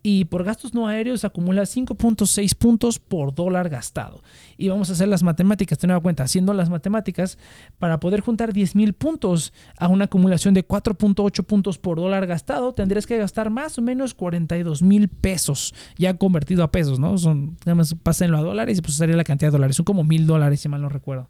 y 0.09 0.27
por 0.27 0.45
gastos 0.45 0.73
no 0.73 0.87
aéreos 0.87 1.25
acumula 1.25 1.63
5.6 1.63 2.55
puntos 2.55 3.01
por 3.01 3.35
dólar 3.35 3.69
gastado. 3.69 4.23
Y 4.57 4.69
vamos 4.69 4.89
a 4.89 4.93
hacer 4.93 5.09
las 5.09 5.25
matemáticas, 5.25 5.79
tener 5.79 5.97
en 5.97 6.01
cuenta, 6.01 6.23
haciendo 6.23 6.55
las 6.55 6.71
matemáticas, 6.71 7.39
para 7.81 7.99
poder 7.99 8.21
juntar 8.21 8.53
10.000 8.53 8.93
puntos 8.93 9.53
a 9.77 9.89
una 9.89 10.05
acumulación 10.05 10.55
de 10.55 10.65
4.8 10.65 11.43
puntos 11.43 11.79
por 11.79 11.99
dólar 11.99 12.29
gastado, 12.29 12.73
tendrías 12.73 13.05
que 13.05 13.19
gastar 13.19 13.51
más 13.51 13.79
o 13.79 13.83
menos 13.83 14.15
42 14.15 14.81
mil 14.81 15.09
pesos, 15.09 15.75
ya 15.99 16.17
convertido 16.17 16.63
a 16.63 16.71
pesos, 16.71 17.01
¿no? 17.01 17.19
Son, 17.19 17.57
nada 17.65 17.75
más 17.75 17.97
pásenlo 18.01 18.39
a 18.39 18.43
dólares 18.43 18.79
y 18.79 18.83
pues 18.83 18.95
sería 18.95 19.17
la 19.17 19.25
cantidad 19.25 19.49
de 19.49 19.59
dólares, 19.59 19.75
son 19.75 19.87
como 19.87 20.05
mil 20.05 20.25
dólares, 20.29 20.61
si 20.61 20.69
mal 20.69 20.83
no 20.83 20.89
recuerdo 20.89 21.29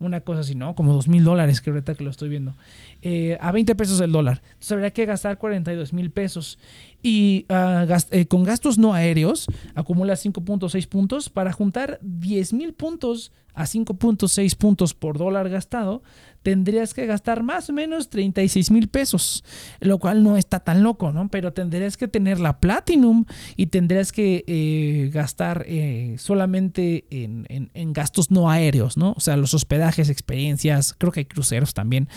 una 0.00 0.20
cosa 0.20 0.40
así, 0.40 0.54
¿no? 0.54 0.74
Como 0.74 0.92
dos 0.92 1.08
mil 1.08 1.24
dólares, 1.24 1.60
que 1.60 1.70
ahorita 1.70 1.94
que 1.94 2.04
lo 2.04 2.10
estoy 2.10 2.28
viendo. 2.28 2.54
Eh, 3.02 3.36
a 3.40 3.52
20 3.52 3.74
pesos 3.74 4.00
el 4.00 4.12
dólar. 4.12 4.42
Entonces 4.44 4.72
habría 4.72 4.90
que 4.92 5.06
gastar 5.06 5.38
42 5.38 5.92
mil 5.92 6.10
pesos. 6.10 6.58
Y 7.02 7.46
ah, 7.48 7.86
eh, 8.10 8.26
con 8.26 8.42
gastos 8.44 8.78
no 8.78 8.92
aéreos 8.92 9.46
acumula 9.74 10.14
5.6 10.14 10.88
puntos. 10.88 11.28
Para 11.30 11.52
juntar 11.52 11.98
10 12.02 12.52
mil 12.52 12.74
puntos 12.74 13.32
a 13.54 13.64
5.6 13.64 14.56
puntos 14.56 14.94
por 14.94 15.18
dólar 15.18 15.48
gastado, 15.48 16.02
tendrías 16.42 16.94
que 16.94 17.06
gastar 17.06 17.42
más 17.42 17.68
o 17.68 17.72
menos 17.72 18.08
36 18.08 18.70
mil 18.70 18.88
pesos, 18.88 19.44
lo 19.80 19.98
cual 19.98 20.22
no 20.22 20.36
está 20.36 20.60
tan 20.60 20.84
loco, 20.84 21.10
¿no? 21.12 21.28
Pero 21.28 21.52
tendrías 21.52 21.96
que 21.96 22.06
tener 22.06 22.38
la 22.38 22.60
Platinum 22.60 23.24
y 23.56 23.66
tendrías 23.66 24.12
que 24.12 24.44
eh, 24.46 25.10
gastar 25.12 25.64
eh, 25.66 26.14
solamente 26.18 27.06
en, 27.10 27.92
gastos 27.92 28.30
no 28.30 28.48
aéreos, 28.48 28.96
¿no? 28.96 29.12
O 29.16 29.20
sea, 29.20 29.36
los 29.36 29.54
hospedajes, 29.54 30.08
experiencias, 30.08 30.94
creo 30.96 31.10
que 31.10 31.20
hay 31.20 31.26
cruceros 31.26 31.74
también. 31.74 32.08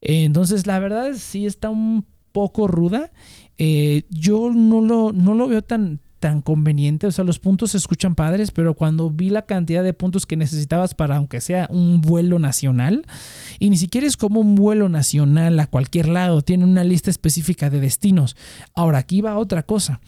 entonces, 0.00 0.68
la 0.68 0.78
verdad 0.78 1.14
sí 1.16 1.46
está 1.46 1.68
un 1.68 2.06
poco 2.36 2.68
ruda. 2.68 3.10
Eh, 3.58 4.02
yo 4.10 4.50
no 4.52 4.80
lo, 4.80 5.12
no 5.12 5.34
lo 5.34 5.48
veo 5.48 5.62
tan, 5.62 6.00
tan 6.18 6.42
conveniente. 6.42 7.06
O 7.06 7.12
sea, 7.12 7.24
los 7.24 7.38
puntos 7.38 7.72
se 7.72 7.78
escuchan 7.78 8.14
padres, 8.14 8.50
pero 8.50 8.74
cuando 8.74 9.10
vi 9.10 9.30
la 9.30 9.42
cantidad 9.42 9.82
de 9.84 9.94
puntos 9.94 10.26
que 10.26 10.36
necesitabas 10.36 10.94
para, 10.94 11.16
aunque 11.16 11.40
sea 11.40 11.68
un 11.70 12.00
vuelo 12.00 12.38
nacional, 12.38 13.06
y 13.58 13.70
ni 13.70 13.76
siquiera 13.76 14.06
es 14.06 14.16
como 14.16 14.40
un 14.40 14.54
vuelo 14.54 14.88
nacional 14.88 15.58
a 15.60 15.66
cualquier 15.66 16.08
lado, 16.08 16.42
tiene 16.42 16.64
una 16.64 16.84
lista 16.84 17.10
específica 17.10 17.70
de 17.70 17.80
destinos. 17.80 18.36
Ahora, 18.74 18.98
aquí 18.98 19.20
va 19.20 19.38
otra 19.38 19.62
cosa. 19.62 20.00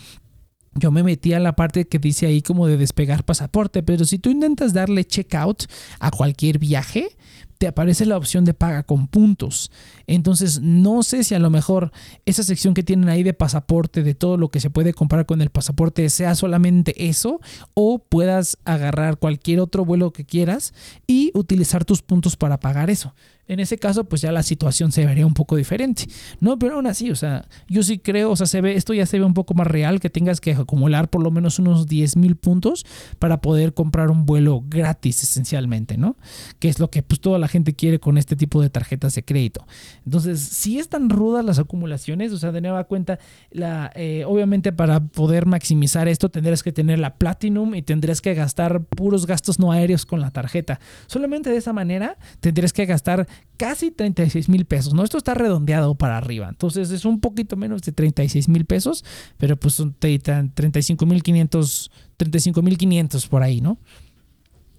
Yo 0.75 0.91
me 0.91 1.03
metí 1.03 1.33
a 1.33 1.41
la 1.41 1.57
parte 1.57 1.87
que 1.87 1.99
dice 1.99 2.27
ahí 2.27 2.43
como 2.43 2.67
de 2.67 2.77
despegar 2.77 3.25
pasaporte, 3.25 3.83
pero 3.83 4.05
si 4.05 4.19
tú 4.19 4.31
intentas 4.31 4.73
darle 4.73 5.05
checkout 5.05 5.65
a 5.99 6.11
cualquier 6.11 6.59
viaje, 6.59 7.17
te 7.59 7.67
aparece 7.67 8.07
la 8.07 8.17
opción 8.17 8.45
de 8.45 8.55
paga 8.55 8.85
con 8.85 9.09
puntos. 9.09 9.71
Entonces, 10.07 10.61
no 10.61 11.03
sé 11.03 11.25
si 11.25 11.35
a 11.35 11.41
lo 11.41 11.51
mejor 11.51 11.93
esa 12.25 12.45
sección 12.45 12.73
que 12.73 12.85
tienen 12.85 13.09
ahí 13.09 13.25
de 13.25 13.35
pasaporte, 13.35 14.03
de 14.03 14.15
todo 14.15 14.37
lo 14.37 14.49
que 14.49 14.61
se 14.61 14.71
puede 14.71 14.95
comprar 14.95 15.27
con 15.27 15.43
el 15.43 15.51
pasaporte, 15.51 16.09
sea 16.09 16.35
solamente 16.35 17.09
eso, 17.09 17.41
o 17.75 17.99
puedas 17.99 18.59
agarrar 18.65 19.19
cualquier 19.19 19.61
otro 19.61 19.85
vuelo 19.85 20.13
que 20.13 20.25
quieras 20.25 20.73
y 21.07 21.33
utilizar 21.35 21.85
tus 21.85 22.03
puntos 22.03 22.37
para 22.37 22.61
pagar 22.61 22.91
eso. 22.91 23.15
En 23.49 23.61
ese 23.61 23.79
caso, 23.79 24.05
pues 24.05 24.23
ya 24.23 24.31
la 24.31 24.43
situación 24.43 24.93
se 24.93 25.05
vería 25.05 25.27
un 25.27 25.35
poco 25.35 25.57
diferente. 25.57 26.05
No, 26.41 26.59
pero 26.59 26.77
aún 26.77 26.87
así, 26.87 27.11
o 27.11 27.17
sea, 27.17 27.47
yo 27.69 27.83
sí 27.83 27.99
creo, 27.99 28.31
o 28.31 28.37
sea, 28.37 28.47
se 28.47 28.61
ve, 28.61 28.77
esto 28.77 28.95
ya 28.95 29.07
se 29.07 29.19
ve 29.19 29.25
un 29.25 29.35
poco 29.35 29.55
más 29.55 29.67
real, 29.67 30.01
que 30.01 30.11
tengas 30.11 30.41
que 30.41 30.53
acumular 30.53 31.09
por 31.09 31.23
lo 31.23 31.31
menos 31.31 31.59
unos 31.59 31.87
10 31.87 32.17
mil 32.17 32.37
puntos 32.37 32.85
para 33.19 33.41
poder 33.41 33.75
comprar 33.75 34.11
un 34.11 34.27
vuelo 34.27 34.63
gratis, 34.67 35.23
esencialmente, 35.23 35.97
¿no? 35.97 36.17
Que 36.59 36.69
es 36.69 36.79
lo 36.79 36.91
que 36.91 37.03
pues 37.03 37.21
toda 37.21 37.39
la 37.39 37.49
gente 37.49 37.75
quiere 37.75 37.99
con 37.99 38.19
este 38.19 38.37
tipo 38.37 38.63
de 38.63 38.71
tarjetas 38.71 39.15
de 39.15 39.25
crédito. 39.25 39.67
Entonces, 40.05 40.41
si 40.41 40.79
están 40.79 41.09
rudas 41.11 41.45
las 41.45 41.59
acumulaciones, 41.59 42.33
o 42.33 42.39
sea, 42.39 42.53
de 42.53 42.61
nueva 42.61 42.85
cuenta, 42.85 43.19
la, 43.51 43.91
eh, 43.95 44.25
obviamente 44.27 44.73
para 44.73 45.01
poder 45.01 45.47
maximizar 45.47 46.09
esto 46.09 46.29
tendrás 46.29 46.63
que 46.63 46.73
tener 46.73 46.99
la 46.99 47.17
Platinum 47.17 47.75
y 47.75 47.83
tendrás 47.83 48.21
que 48.21 48.35
gastar 48.35 48.85
puros 48.85 49.27
gastos 49.27 49.59
no 49.59 49.73
aéreos 49.73 50.07
con 50.07 50.21
la 50.21 50.31
tarjeta. 50.31 50.81
Solamente 51.07 51.51
de 51.51 51.57
esa 51.57 51.73
manera 51.73 52.19
tendrías 52.41 52.73
que 52.73 52.87
gastar 52.87 53.27
casi 53.57 53.91
36 53.91 54.49
mil 54.49 54.65
pesos, 54.65 54.95
¿no? 54.95 55.05
Esto 55.05 55.19
está 55.19 55.35
redondeado 55.35 55.97
para 55.97 56.17
arriba, 56.17 56.49
entonces 56.49 56.91
es 56.91 57.05
un 57.05 57.21
poquito 57.21 57.57
menos 57.57 57.83
de 57.83 57.93
36 57.93 58.49
mil 58.49 58.65
pesos, 58.65 59.05
pero 59.37 59.57
pues 59.57 59.75
son 59.75 59.95
35 59.95 61.05
mil 61.05 61.23
500, 61.23 61.91
35 62.17 62.63
mil 62.63 62.79
500 62.79 63.27
por 63.27 63.43
ahí, 63.43 63.61
¿no? 63.61 63.79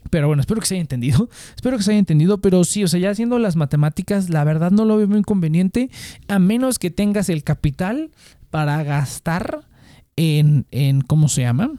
Pero 0.09 0.27
bueno, 0.27 0.41
espero 0.41 0.59
que 0.61 0.67
se 0.67 0.75
haya 0.75 0.81
entendido. 0.81 1.29
Espero 1.55 1.77
que 1.77 1.83
se 1.83 1.91
haya 1.91 1.99
entendido. 1.99 2.39
Pero 2.39 2.63
sí, 2.63 2.83
o 2.83 2.87
sea, 2.87 2.99
ya 2.99 3.11
haciendo 3.11 3.37
las 3.37 3.55
matemáticas, 3.55 4.29
la 4.29 4.43
verdad 4.43 4.71
no 4.71 4.85
lo 4.85 4.97
veo 4.97 5.07
muy 5.07 5.19
inconveniente. 5.19 5.89
A 6.27 6.39
menos 6.39 6.79
que 6.79 6.89
tengas 6.89 7.29
el 7.29 7.43
capital 7.43 8.09
para 8.49 8.81
gastar 8.83 9.67
en, 10.15 10.65
en 10.71 11.01
¿cómo 11.01 11.29
se 11.29 11.41
llama? 11.41 11.71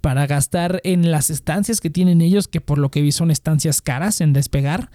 Para 0.00 0.26
gastar 0.26 0.80
en 0.84 1.10
las 1.10 1.30
estancias 1.30 1.80
que 1.80 1.90
tienen 1.90 2.20
ellos, 2.20 2.48
que 2.48 2.60
por 2.60 2.78
lo 2.78 2.90
que 2.90 3.02
vi 3.02 3.12
son 3.12 3.30
estancias 3.30 3.80
caras 3.80 4.20
en 4.20 4.32
despegar. 4.32 4.90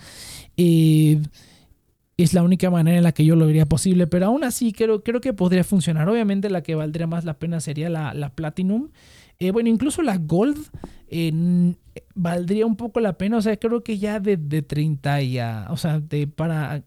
Eh, 0.57 1.21
es 2.17 2.33
la 2.33 2.43
única 2.43 2.69
manera 2.69 2.97
en 2.97 3.03
la 3.03 3.11
que 3.11 3.25
yo 3.25 3.35
lo 3.35 3.45
vería 3.45 3.65
posible, 3.65 4.07
pero 4.07 4.27
aún 4.27 4.43
así 4.43 4.71
creo, 4.71 5.03
creo 5.03 5.21
que 5.21 5.33
podría 5.33 5.63
funcionar. 5.63 6.07
Obviamente 6.07 6.49
la 6.49 6.63
que 6.63 6.75
valdría 6.75 7.07
más 7.07 7.25
la 7.25 7.37
pena 7.37 7.59
sería 7.59 7.89
la, 7.89 8.31
Platinum. 8.35 8.89
Eh, 9.39 9.51
bueno, 9.51 9.67
incluso 9.69 10.01
la 10.01 10.17
Gold 10.17 10.57
valdría 12.13 12.65
un 12.65 12.75
poco 12.75 12.99
la 12.99 13.17
pena. 13.17 13.37
O 13.37 13.41
sea, 13.41 13.57
creo 13.57 13.83
que 13.83 13.97
ya 13.97 14.19
de, 14.19 14.37
30 14.37 15.21
ya, 15.23 15.67
o 15.69 15.77
sea, 15.77 15.99
de, 15.99 16.27
para, 16.27 16.83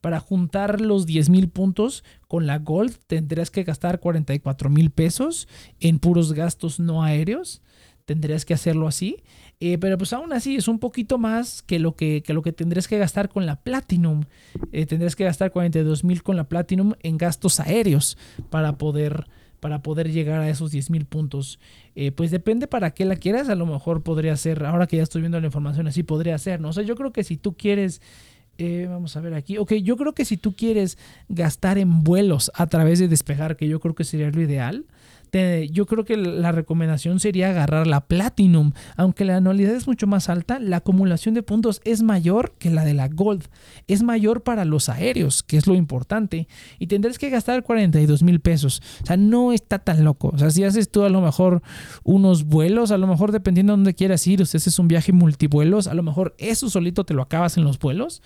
para 0.00 0.20
juntar 0.20 0.80
los 0.80 1.06
10 1.06 1.30
mil 1.30 1.48
puntos 1.48 2.04
con 2.28 2.46
la 2.46 2.58
Gold 2.58 2.96
tendrías 3.06 3.50
que 3.50 3.64
gastar 3.64 4.00
44 4.00 4.70
mil 4.70 4.90
pesos 4.90 5.48
en 5.80 5.98
puros 5.98 6.32
gastos 6.32 6.80
no 6.80 7.02
aéreos. 7.02 7.62
Tendrías 8.10 8.44
que 8.44 8.54
hacerlo 8.54 8.88
así. 8.88 9.22
Eh, 9.60 9.78
pero 9.78 9.96
pues 9.96 10.12
aún 10.12 10.32
así 10.32 10.56
es 10.56 10.66
un 10.66 10.80
poquito 10.80 11.16
más 11.16 11.62
que 11.62 11.78
lo 11.78 11.94
que, 11.94 12.24
lo 12.26 12.42
que 12.42 12.50
tendrías 12.50 12.88
que 12.88 12.98
gastar 12.98 13.28
con 13.28 13.46
la 13.46 13.54
Platinum. 13.54 14.24
Eh, 14.72 14.84
tendrías 14.84 15.14
que 15.14 15.22
gastar 15.22 15.52
42 15.52 16.02
mil 16.02 16.24
con 16.24 16.34
la 16.36 16.48
Platinum 16.48 16.94
en 17.04 17.18
gastos 17.18 17.60
aéreos 17.60 18.18
para 18.50 18.78
poder, 18.78 19.28
para 19.60 19.80
poder 19.84 20.10
llegar 20.10 20.40
a 20.40 20.50
esos 20.50 20.72
10 20.72 20.90
mil 20.90 21.04
puntos. 21.04 21.60
Eh, 21.94 22.10
pues 22.10 22.32
depende 22.32 22.66
para 22.66 22.90
qué 22.94 23.04
la 23.04 23.14
quieras. 23.14 23.48
A 23.48 23.54
lo 23.54 23.64
mejor 23.64 24.02
podría 24.02 24.36
ser, 24.36 24.64
ahora 24.64 24.88
que 24.88 24.96
ya 24.96 25.04
estoy 25.04 25.20
viendo 25.20 25.38
la 25.38 25.46
información 25.46 25.86
así, 25.86 26.02
podría 26.02 26.36
ser. 26.38 26.60
¿no? 26.60 26.70
O 26.70 26.72
sea, 26.72 26.82
yo 26.82 26.96
creo 26.96 27.12
que 27.12 27.22
si 27.22 27.36
tú 27.36 27.56
quieres... 27.56 28.02
vamos 28.88 29.16
a 29.16 29.20
ver 29.20 29.34
aquí. 29.34 29.56
Ok, 29.56 29.74
yo 29.74 29.96
creo 29.96 30.14
que 30.14 30.24
si 30.24 30.36
tú 30.36 30.56
quieres 30.56 30.98
gastar 31.28 31.78
en 31.78 32.02
vuelos 32.02 32.50
a 32.56 32.66
través 32.66 32.98
de 32.98 33.06
despegar, 33.06 33.56
que 33.56 33.68
yo 33.68 33.78
creo 33.78 33.94
que 33.94 34.02
sería 34.02 34.32
lo 34.32 34.42
ideal, 34.42 34.84
yo 35.70 35.86
creo 35.86 36.04
que 36.04 36.16
la 36.16 36.52
recomendación 36.52 37.20
sería 37.20 37.50
agarrar 37.50 37.86
la 37.86 38.00
Platinum. 38.00 38.72
Aunque 38.96 39.24
la 39.24 39.36
anualidad 39.36 39.74
es 39.74 39.86
mucho 39.86 40.06
más 40.06 40.28
alta, 40.28 40.58
la 40.58 40.78
acumulación 40.78 41.34
de 41.34 41.42
puntos 41.42 41.80
es 41.84 42.02
mayor 42.02 42.54
que 42.58 42.70
la 42.70 42.84
de 42.84 42.94
la 42.94 43.08
Gold. 43.08 43.44
Es 43.86 44.02
mayor 44.02 44.42
para 44.42 44.64
los 44.64 44.88
aéreos, 44.88 45.42
que 45.42 45.56
es 45.56 45.66
lo 45.66 45.74
importante. 45.74 46.48
Y 46.78 46.86
tendrás 46.86 47.18
que 47.18 47.30
gastar 47.30 47.62
42 47.62 48.22
mil 48.22 48.40
pesos. 48.40 48.82
O 49.02 49.06
sea, 49.06 49.16
no 49.16 49.52
está 49.52 49.78
tan 49.78 50.04
loco. 50.04 50.30
O 50.34 50.38
sea, 50.38 50.50
si 50.50 50.64
haces 50.64 50.90
tú 50.90 51.04
a 51.04 51.08
lo 51.08 51.20
mejor 51.20 51.62
unos 52.04 52.44
vuelos, 52.44 52.90
a 52.90 52.98
lo 52.98 53.06
mejor 53.06 53.32
dependiendo 53.32 53.72
de 53.72 53.76
dónde 53.78 53.94
quieras 53.94 54.26
ir, 54.26 54.42
o 54.42 54.46
si 54.46 54.56
haces 54.56 54.78
un 54.78 54.88
viaje 54.88 55.12
multivuelos, 55.12 55.86
a 55.86 55.94
lo 55.94 56.02
mejor 56.02 56.34
eso 56.38 56.68
solito 56.68 57.04
te 57.04 57.14
lo 57.14 57.22
acabas 57.22 57.56
en 57.56 57.64
los 57.64 57.78
vuelos. 57.78 58.22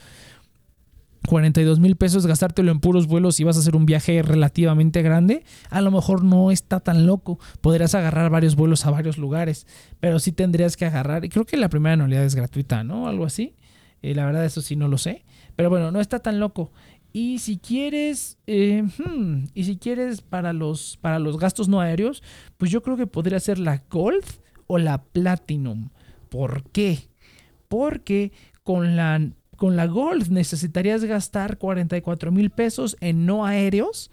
42 1.27 1.81
mil 1.81 1.97
pesos 1.97 2.27
gastártelo 2.27 2.71
en 2.71 2.81
puros 2.81 3.07
vuelos 3.07 3.41
y 3.41 3.45
vas 3.45 3.57
a 3.57 3.61
hacer 3.61 3.77
un 3.77 3.87
viaje 3.87 4.23
relativamente 4.23 5.03
grande, 5.03 5.45
a 5.71 5.81
lo 5.81 5.91
mejor 5.91 6.23
no 6.23 6.51
está 6.51 6.81
tan 6.81 7.07
loco. 7.07 7.39
Podrías 7.61 7.95
agarrar 7.95 8.31
varios 8.31 8.57
vuelos 8.57 8.85
a 8.87 8.91
varios 8.91 9.19
lugares, 9.19 9.67
pero 10.01 10.19
sí 10.19 10.33
tendrías 10.33 10.77
que 10.77 10.85
agarrar, 10.87 11.25
y 11.25 11.29
creo 11.29 11.45
que 11.45 11.57
la 11.57 11.69
primera 11.69 11.95
anualidad 11.95 12.25
es 12.25 12.35
gratuita, 12.35 12.85
¿no? 12.85 13.09
Algo 13.09 13.25
así. 13.25 13.55
Eh, 14.03 14.15
la 14.15 14.27
verdad, 14.27 14.45
eso 14.45 14.61
sí 14.61 14.77
no 14.77 14.89
lo 14.89 14.99
sé. 14.99 15.25
Pero 15.57 15.71
bueno, 15.71 15.91
no 15.91 16.01
está 16.01 16.19
tan 16.19 16.41
loco. 16.41 16.73
Y 17.13 17.39
si 17.39 17.59
quieres, 17.59 18.39
eh, 18.47 18.83
hmm, 18.83 19.45
y 19.55 19.65
si 19.65 19.77
quieres 19.77 20.21
para 20.21 20.53
los, 20.53 20.99
para 21.01 21.19
los 21.19 21.39
gastos 21.39 21.69
no 21.69 21.81
aéreos, 21.81 22.23
pues 22.59 22.71
yo 22.71 22.83
creo 22.83 22.97
que 22.97 23.07
podría 23.07 23.41
ser 23.41 23.59
la 23.59 23.83
Gold 23.89 24.25
o 24.67 24.79
la 24.79 25.03
Platinum. 25.05 25.91
¿Por 26.29 26.69
qué? 26.71 27.09
Porque 27.69 28.33
con 28.63 28.97
la, 28.97 29.31
con 29.57 29.77
la 29.77 29.87
Gold 29.87 30.29
necesitarías 30.29 31.05
gastar 31.05 31.59
44 31.59 32.33
mil 32.33 32.51
pesos 32.51 32.97
en 33.01 33.27
no 33.27 33.45
aéreos 33.47 34.11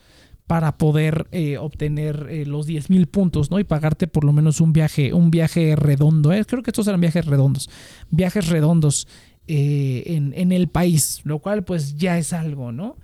para 0.47 0.77
poder 0.77 1.27
eh, 1.31 1.57
obtener 1.57 2.27
eh, 2.29 2.45
los 2.45 2.65
10 2.65 2.89
mil 2.89 3.07
puntos, 3.07 3.51
¿no? 3.51 3.59
Y 3.59 3.63
pagarte 3.63 4.07
por 4.07 4.25
lo 4.25 4.33
menos 4.33 4.59
un 4.59 4.73
viaje, 4.73 5.13
un 5.13 5.31
viaje 5.31 5.75
redondo. 5.77 6.33
¿eh? 6.33 6.43
Creo 6.45 6.61
que 6.61 6.71
estos 6.71 6.87
eran 6.87 6.99
viajes 6.99 7.25
redondos. 7.25 7.69
Viajes 8.09 8.49
redondos 8.49 9.07
en, 9.47 10.33
en, 10.35 10.51
el 10.51 10.67
país, 10.67 11.21
lo 11.23 11.39
cual 11.39 11.63
pues 11.63 11.97
ya 11.97 12.17
es 12.17 12.31
algo, 12.31 12.71
¿no? 12.71 12.95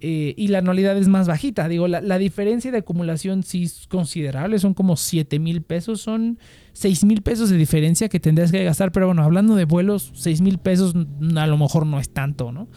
Y 0.00 0.48
la 0.48 0.58
anualidad 0.58 0.96
es 0.98 1.08
más 1.08 1.26
bajita. 1.26 1.68
Digo, 1.68 1.88
la, 1.88 2.00
la, 2.00 2.18
diferencia 2.18 2.70
de 2.70 2.78
acumulación 2.78 3.42
sí 3.42 3.64
es 3.64 3.86
considerable, 3.88 4.58
son 4.58 4.74
como 4.74 4.96
7 4.96 5.38
mil 5.38 5.62
pesos, 5.62 6.00
son 6.00 6.38
6 6.74 7.04
mil 7.04 7.22
pesos 7.22 7.48
de 7.48 7.56
diferencia 7.56 8.08
que 8.08 8.20
tendrías 8.20 8.52
que 8.52 8.62
gastar, 8.64 8.92
pero 8.92 9.06
bueno, 9.06 9.22
hablando 9.22 9.54
de 9.54 9.64
vuelos, 9.64 10.10
6 10.14 10.40
mil 10.40 10.58
pesos 10.58 10.94
a 11.36 11.46
lo 11.46 11.56
mejor 11.56 11.86
no 11.86 12.00
es 12.00 12.10
tanto, 12.10 12.52
¿no? 12.52 12.68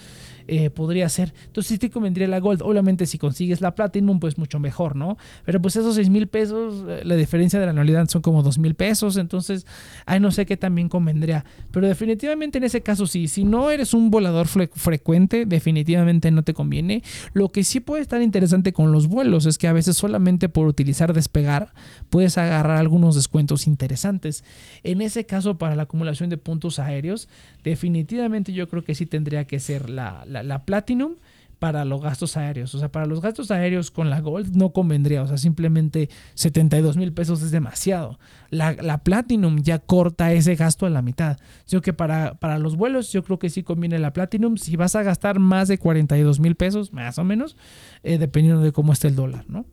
Eh, 0.47 0.69
podría 0.69 1.09
ser. 1.09 1.33
Entonces 1.45 1.69
sí 1.69 1.77
te 1.77 1.89
convendría 1.89 2.27
la 2.27 2.39
Gold. 2.39 2.61
Obviamente 2.61 3.05
si 3.05 3.17
consigues 3.17 3.61
la 3.61 3.75
Platinum, 3.75 4.19
pues 4.19 4.37
mucho 4.37 4.59
mejor, 4.59 4.95
¿no? 4.95 5.17
Pero 5.45 5.61
pues 5.61 5.75
esos 5.75 5.95
6 5.95 6.09
mil 6.09 6.27
pesos, 6.27 6.85
eh, 6.87 7.01
la 7.03 7.15
diferencia 7.15 7.59
de 7.59 7.65
la 7.65 7.71
anualidad 7.71 8.07
son 8.07 8.21
como 8.21 8.43
2 8.43 8.57
mil 8.59 8.73
pesos. 8.73 9.17
Entonces, 9.17 9.65
ahí 10.05 10.19
no 10.19 10.31
sé 10.31 10.45
qué 10.45 10.55
también 10.55 10.87
convendría. 10.87 11.43
Pero 11.71 11.87
definitivamente 11.87 12.57
en 12.57 12.63
ese 12.63 12.81
caso 12.81 13.07
sí. 13.07 13.27
Si 13.27 13.43
no 13.43 13.69
eres 13.69 13.93
un 13.93 14.09
volador 14.09 14.47
frecuente, 14.47 15.45
definitivamente 15.45 16.31
no 16.31 16.43
te 16.43 16.53
conviene. 16.53 17.03
Lo 17.33 17.49
que 17.49 17.63
sí 17.63 17.79
puede 17.79 18.01
estar 18.01 18.21
interesante 18.21 18.71
con 18.71 18.91
los 18.91 19.07
vuelos 19.07 19.45
es 19.45 19.57
que 19.57 19.67
a 19.67 19.73
veces 19.73 19.97
solamente 19.97 20.47
por 20.47 20.67
utilizar 20.67 21.13
despegar 21.13 21.73
puedes 22.09 22.37
agarrar 22.37 22.77
algunos 22.77 23.15
descuentos 23.15 23.67
interesantes. 23.67 24.45
En 24.83 25.01
ese 25.01 25.25
caso, 25.25 25.57
para 25.57 25.75
la 25.75 25.83
acumulación 25.83 26.29
de 26.29 26.37
puntos 26.37 26.79
aéreos, 26.79 27.27
definitivamente 27.63 28.53
yo 28.53 28.69
creo 28.69 28.83
que 28.83 28.95
sí 28.95 29.05
tendría 29.05 29.45
que 29.45 29.59
ser 29.59 29.89
la 29.89 30.07
la, 30.25 30.36
Platinum 30.65 31.15
para 31.59 31.85
los 31.85 32.01
gastos 32.01 32.37
aéreos. 32.37 32.73
O 32.75 32.79
sea, 32.79 32.91
para 32.91 33.05
los 33.05 33.21
gastos 33.21 33.51
aéreos 33.51 33.91
con 33.91 34.09
la 34.09 34.21
Gold 34.21 34.55
no 34.55 34.71
convendría. 34.71 35.23
O 35.23 35.27
sea, 35.27 35.37
simplemente 35.37 36.09
72 36.35 36.97
mil 36.97 37.13
pesos 37.13 37.41
es 37.41 37.51
demasiado. 37.51 38.19
La, 38.49 39.03
Platinum 39.03 39.61
ya 39.61 39.79
corta 39.79 40.31
ese 40.33 40.55
gasto 40.55 40.85
a 40.85 40.89
la 40.89 41.01
mitad. 41.01 41.37
Yo 41.67 41.81
que 41.81 41.93
para, 41.93 42.35
para 42.35 42.59
los 42.59 42.75
vuelos 42.75 43.11
yo 43.11 43.23
creo 43.23 43.39
que 43.39 43.49
sí 43.49 43.63
conviene 43.63 43.99
la 43.99 44.13
Platinum. 44.13 44.57
Si 44.57 44.75
vas 44.75 44.95
a 44.95 45.03
gastar 45.03 45.39
más 45.39 45.67
de 45.67 45.77
42 45.77 46.39
mil 46.39 46.55
pesos, 46.55 46.93
más 46.93 47.17
o 47.17 47.23
menos, 47.23 47.57
eh, 48.03 48.17
dependiendo 48.17 48.61
de 48.61 48.71
cómo 48.71 48.93
esté 48.93 49.07
el 49.07 49.15
dólar, 49.15 49.45
¿no? 49.47 49.65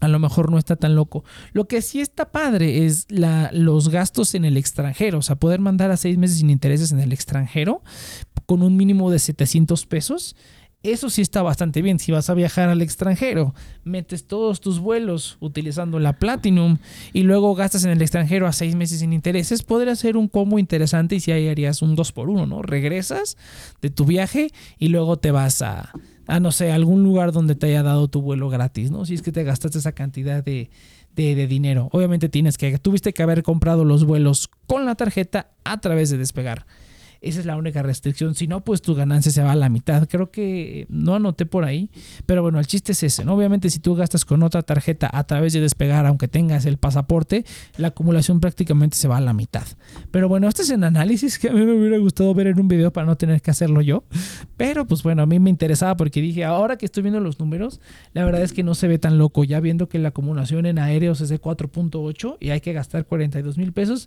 a 0.00 0.08
lo 0.08 0.18
mejor 0.18 0.50
no 0.50 0.58
está 0.58 0.76
tan 0.76 0.94
loco. 0.94 1.24
Lo 1.52 1.68
que 1.68 1.80
sí 1.80 2.02
está 2.02 2.30
padre 2.30 2.84
es 2.84 3.06
la, 3.08 3.48
los 3.52 3.88
gastos 3.88 4.34
en 4.34 4.44
el 4.44 4.58
extranjero, 4.58 5.18
o 5.18 5.22
sea, 5.22 5.36
poder 5.36 5.58
mandar 5.58 5.90
a 5.90 5.96
seis 5.96 6.18
meses 6.18 6.36
sin 6.36 6.50
intereses 6.50 6.92
en 6.92 7.00
el 7.00 7.14
extranjero 7.14 7.82
con 8.46 8.62
un 8.62 8.76
mínimo 8.76 9.10
de 9.10 9.18
700 9.18 9.86
pesos. 9.86 10.36
Eso 10.82 11.10
sí 11.10 11.20
está 11.20 11.42
bastante 11.42 11.82
bien. 11.82 11.98
Si 11.98 12.12
vas 12.12 12.30
a 12.30 12.34
viajar 12.34 12.68
al 12.68 12.80
extranjero, 12.80 13.54
metes 13.82 14.26
todos 14.26 14.60
tus 14.60 14.78
vuelos 14.78 15.36
utilizando 15.40 15.98
la 15.98 16.12
Platinum 16.12 16.78
y 17.12 17.22
luego 17.22 17.54
gastas 17.56 17.84
en 17.84 17.90
el 17.90 18.00
extranjero 18.00 18.46
a 18.46 18.52
seis 18.52 18.76
meses 18.76 19.00
sin 19.00 19.12
intereses, 19.12 19.64
podría 19.64 19.96
ser 19.96 20.16
un 20.16 20.28
combo 20.28 20.58
interesante 20.60 21.16
y 21.16 21.20
si 21.20 21.32
ahí 21.32 21.48
harías 21.48 21.82
un 21.82 21.96
2 21.96 22.12
por 22.12 22.30
1 22.30 22.46
¿no? 22.46 22.62
Regresas 22.62 23.36
de 23.82 23.90
tu 23.90 24.04
viaje 24.04 24.50
y 24.78 24.88
luego 24.88 25.16
te 25.16 25.32
vas 25.32 25.60
a, 25.62 25.92
a, 26.28 26.38
no 26.38 26.52
sé, 26.52 26.70
algún 26.70 27.02
lugar 27.02 27.32
donde 27.32 27.56
te 27.56 27.66
haya 27.66 27.82
dado 27.82 28.06
tu 28.08 28.22
vuelo 28.22 28.48
gratis, 28.48 28.92
¿no? 28.92 29.04
Si 29.06 29.14
es 29.14 29.22
que 29.22 29.32
te 29.32 29.42
gastaste 29.42 29.78
esa 29.78 29.92
cantidad 29.92 30.44
de, 30.44 30.70
de, 31.16 31.46
dinero. 31.46 31.88
Obviamente 31.92 32.28
tienes 32.28 32.58
que, 32.58 32.78
tuviste 32.78 33.12
que 33.12 33.22
haber 33.22 33.42
comprado 33.42 33.84
los 33.84 34.04
vuelos 34.04 34.50
con 34.66 34.84
la 34.84 34.94
tarjeta 34.94 35.50
a 35.64 35.80
través 35.80 36.10
de 36.10 36.18
despegar. 36.18 36.66
Esa 37.26 37.40
es 37.40 37.46
la 37.46 37.56
única 37.56 37.82
restricción. 37.82 38.34
Si 38.34 38.46
no, 38.46 38.62
pues 38.62 38.82
tu 38.82 38.94
ganancia 38.94 39.32
se 39.32 39.42
va 39.42 39.52
a 39.52 39.56
la 39.56 39.68
mitad. 39.68 40.06
Creo 40.08 40.30
que 40.30 40.86
no 40.88 41.16
anoté 41.16 41.44
por 41.44 41.64
ahí. 41.64 41.90
Pero 42.24 42.42
bueno, 42.42 42.60
el 42.60 42.66
chiste 42.66 42.92
es 42.92 43.02
ese. 43.02 43.24
¿no? 43.24 43.34
Obviamente, 43.34 43.68
si 43.70 43.80
tú 43.80 43.96
gastas 43.96 44.24
con 44.24 44.42
otra 44.44 44.62
tarjeta 44.62 45.10
a 45.12 45.24
través 45.24 45.52
de 45.52 45.60
despegar, 45.60 46.06
aunque 46.06 46.28
tengas 46.28 46.66
el 46.66 46.76
pasaporte, 46.78 47.44
la 47.78 47.88
acumulación 47.88 48.38
prácticamente 48.38 48.96
se 48.96 49.08
va 49.08 49.16
a 49.16 49.20
la 49.20 49.32
mitad. 49.32 49.64
Pero 50.10 50.28
bueno, 50.28 50.48
este 50.48 50.62
es 50.62 50.70
un 50.70 50.84
análisis 50.84 51.38
que 51.38 51.48
a 51.48 51.52
mí 51.52 51.64
me 51.64 51.72
hubiera 51.72 51.98
gustado 51.98 52.32
ver 52.34 52.46
en 52.46 52.60
un 52.60 52.68
video 52.68 52.92
para 52.92 53.06
no 53.06 53.16
tener 53.16 53.42
que 53.42 53.50
hacerlo 53.50 53.80
yo. 53.80 54.04
Pero 54.56 54.86
pues 54.86 55.02
bueno, 55.02 55.22
a 55.22 55.26
mí 55.26 55.40
me 55.40 55.50
interesaba 55.50 55.96
porque 55.96 56.20
dije, 56.20 56.44
ahora 56.44 56.76
que 56.76 56.86
estoy 56.86 57.02
viendo 57.02 57.20
los 57.20 57.40
números, 57.40 57.80
la 58.12 58.24
verdad 58.24 58.42
es 58.42 58.52
que 58.52 58.62
no 58.62 58.74
se 58.74 58.86
ve 58.88 58.98
tan 58.98 59.18
loco. 59.18 59.42
Ya 59.42 59.58
viendo 59.58 59.88
que 59.88 59.98
la 59.98 60.08
acumulación 60.08 60.66
en 60.66 60.78
aéreos 60.78 61.20
es 61.20 61.28
de 61.28 61.40
4.8 61.40 62.36
y 62.40 62.50
hay 62.50 62.60
que 62.60 62.72
gastar 62.72 63.06
42 63.06 63.58
mil 63.58 63.72
pesos, 63.72 64.06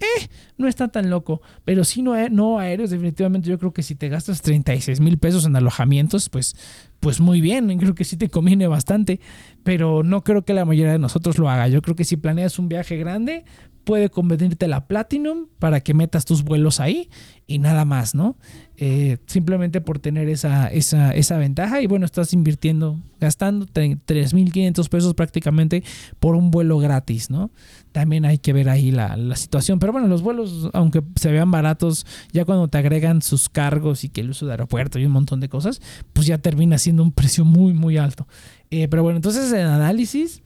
eh, 0.00 0.28
no 0.56 0.68
está 0.68 0.88
tan 0.88 1.10
loco. 1.10 1.42
Pero 1.64 1.84
si 1.84 2.02
no, 2.02 2.28
no 2.28 2.59
aéreos, 2.60 2.90
definitivamente 2.90 3.48
yo 3.48 3.58
creo 3.58 3.72
que 3.72 3.82
si 3.82 3.94
te 3.94 4.08
gastas 4.08 4.42
36 4.42 5.00
mil 5.00 5.18
pesos 5.18 5.46
en 5.46 5.56
alojamientos, 5.56 6.28
pues, 6.28 6.54
pues 7.00 7.20
muy 7.20 7.40
bien, 7.40 7.66
creo 7.78 7.94
que 7.94 8.04
sí 8.04 8.16
te 8.16 8.28
conviene 8.28 8.66
bastante, 8.66 9.20
pero 9.64 10.02
no 10.02 10.22
creo 10.22 10.44
que 10.44 10.54
la 10.54 10.64
mayoría 10.64 10.92
de 10.92 10.98
nosotros 10.98 11.38
lo 11.38 11.48
haga. 11.48 11.68
Yo 11.68 11.82
creo 11.82 11.96
que 11.96 12.04
si 12.04 12.16
planeas 12.16 12.58
un 12.58 12.68
viaje 12.68 12.96
grande, 12.96 13.44
puede 13.84 14.10
convenirte 14.10 14.68
la 14.68 14.86
Platinum 14.86 15.46
para 15.58 15.80
que 15.80 15.94
metas 15.94 16.24
tus 16.24 16.44
vuelos 16.44 16.80
ahí 16.80 17.08
y 17.46 17.58
nada 17.58 17.84
más, 17.84 18.14
¿no? 18.14 18.36
Eh, 18.76 19.18
simplemente 19.26 19.80
por 19.80 19.98
tener 19.98 20.28
esa, 20.28 20.68
esa, 20.68 21.12
esa, 21.12 21.36
ventaja 21.36 21.82
y 21.82 21.86
bueno, 21.86 22.06
estás 22.06 22.32
invirtiendo, 22.32 23.00
gastando 23.20 23.66
3.500 23.66 24.88
pesos 24.88 25.14
prácticamente 25.14 25.82
por 26.18 26.36
un 26.36 26.50
vuelo 26.50 26.78
gratis, 26.78 27.28
¿no? 27.28 27.50
También 27.92 28.24
hay 28.24 28.38
que 28.38 28.52
ver 28.52 28.68
ahí 28.68 28.90
la, 28.90 29.16
la, 29.16 29.36
situación, 29.36 29.80
pero 29.80 29.92
bueno, 29.92 30.06
los 30.06 30.22
vuelos, 30.22 30.70
aunque 30.72 31.02
se 31.16 31.32
vean 31.32 31.50
baratos, 31.50 32.06
ya 32.32 32.44
cuando 32.44 32.68
te 32.68 32.78
agregan 32.78 33.20
sus 33.20 33.48
cargos 33.48 34.04
y 34.04 34.08
que 34.08 34.20
el 34.20 34.30
uso 34.30 34.46
de 34.46 34.52
aeropuerto 34.52 34.98
y 34.98 35.04
un 35.04 35.12
montón 35.12 35.40
de 35.40 35.48
cosas, 35.48 35.82
pues 36.12 36.26
ya 36.26 36.38
termina 36.38 36.78
siendo 36.78 37.02
un 37.02 37.12
precio 37.12 37.44
muy, 37.44 37.74
muy 37.74 37.98
alto. 37.98 38.26
Eh, 38.70 38.86
pero 38.88 39.02
bueno, 39.02 39.16
entonces 39.16 39.52
en 39.52 39.66
análisis 39.66 40.42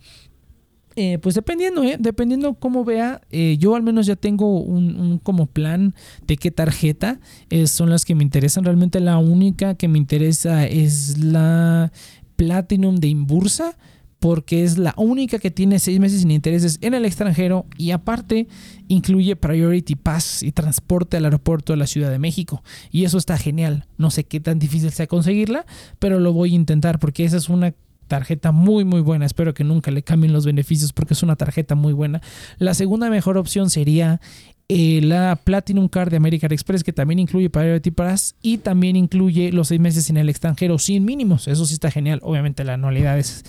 eh, 0.96 1.18
pues 1.18 1.34
dependiendo, 1.34 1.82
¿eh? 1.82 1.96
dependiendo 1.98 2.54
cómo 2.54 2.84
vea, 2.84 3.20
eh, 3.30 3.56
yo 3.58 3.74
al 3.74 3.82
menos 3.82 4.06
ya 4.06 4.14
tengo 4.14 4.60
un, 4.60 5.18
como 5.22 5.46
plan 5.46 5.94
de 6.26 6.36
qué 6.36 6.50
tarjeta 6.50 7.20
son 7.66 7.90
las 7.90 8.04
que 8.04 8.14
me 8.14 8.22
interesan. 8.22 8.64
Realmente 8.64 9.00
la 9.00 9.18
única 9.18 9.74
que 9.74 9.88
me 9.88 9.98
interesa 9.98 10.66
es 10.66 11.18
la 11.18 11.92
Platinum 12.36 12.96
de 12.96 13.08
Imbursa, 13.08 13.76
porque 14.24 14.64
es 14.64 14.78
la 14.78 14.94
única 14.96 15.38
que 15.38 15.50
tiene 15.50 15.78
seis 15.78 16.00
meses 16.00 16.22
sin 16.22 16.30
intereses 16.30 16.78
en 16.80 16.94
el 16.94 17.04
extranjero 17.04 17.66
y 17.76 17.90
aparte 17.90 18.48
incluye 18.88 19.36
Priority 19.36 19.96
Pass 19.96 20.42
y 20.42 20.50
transporte 20.50 21.18
al 21.18 21.26
aeropuerto 21.26 21.74
de 21.74 21.76
la 21.76 21.86
Ciudad 21.86 22.10
de 22.10 22.18
México. 22.18 22.62
Y 22.90 23.04
eso 23.04 23.18
está 23.18 23.36
genial. 23.36 23.86
No 23.98 24.10
sé 24.10 24.24
qué 24.24 24.40
tan 24.40 24.58
difícil 24.58 24.92
sea 24.92 25.06
conseguirla, 25.08 25.66
pero 25.98 26.20
lo 26.20 26.32
voy 26.32 26.52
a 26.52 26.54
intentar 26.54 26.98
porque 27.00 27.26
esa 27.26 27.36
es 27.36 27.50
una 27.50 27.74
tarjeta 28.06 28.52
muy 28.52 28.84
muy 28.84 29.00
buena. 29.00 29.26
Espero 29.26 29.54
que 29.54 29.64
nunca 29.64 29.90
le 29.90 30.02
cambien 30.02 30.32
los 30.32 30.46
beneficios 30.46 30.92
porque 30.92 31.14
es 31.14 31.22
una 31.22 31.36
tarjeta 31.36 31.74
muy 31.74 31.92
buena. 31.92 32.20
La 32.58 32.74
segunda 32.74 33.10
mejor 33.10 33.38
opción 33.38 33.70
sería 33.70 34.20
eh, 34.68 35.00
la 35.02 35.36
Platinum 35.36 35.88
Card 35.88 36.10
de 36.10 36.16
American 36.16 36.52
Express 36.52 36.84
que 36.84 36.92
también 36.92 37.18
incluye 37.18 37.50
Priority 37.50 37.90
Pass 37.90 38.34
y 38.40 38.58
también 38.58 38.96
incluye 38.96 39.52
los 39.52 39.68
seis 39.68 39.80
meses 39.80 40.08
en 40.10 40.16
el 40.16 40.28
extranjero 40.28 40.78
sin 40.78 41.04
mínimos. 41.04 41.48
Eso 41.48 41.66
sí 41.66 41.74
está 41.74 41.90
genial. 41.90 42.20
Obviamente 42.22 42.64
la 42.64 42.74
anualidad 42.74 43.18
es 43.18 43.44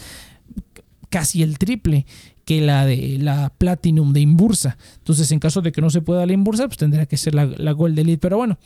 casi 1.09 1.43
el 1.43 1.57
triple 1.57 2.05
que 2.43 2.61
la 2.61 2.85
de 2.85 3.17
la 3.19 3.51
Platinum 3.57 4.13
de 4.13 4.19
Imbursa. 4.19 4.77
Entonces, 4.97 5.31
en 5.31 5.39
caso 5.39 5.61
de 5.61 5.71
que 5.71 5.81
no 5.81 5.89
se 5.89 6.01
pueda 6.01 6.25
la 6.25 6.33
Imbursa, 6.33 6.67
pues 6.67 6.77
tendría 6.77 7.05
que 7.05 7.17
ser 7.17 7.33
la, 7.33 7.45
la 7.45 7.71
Gold 7.71 7.97
Elite. 7.97 8.19
Pero 8.19 8.37
bueno, 8.37 8.59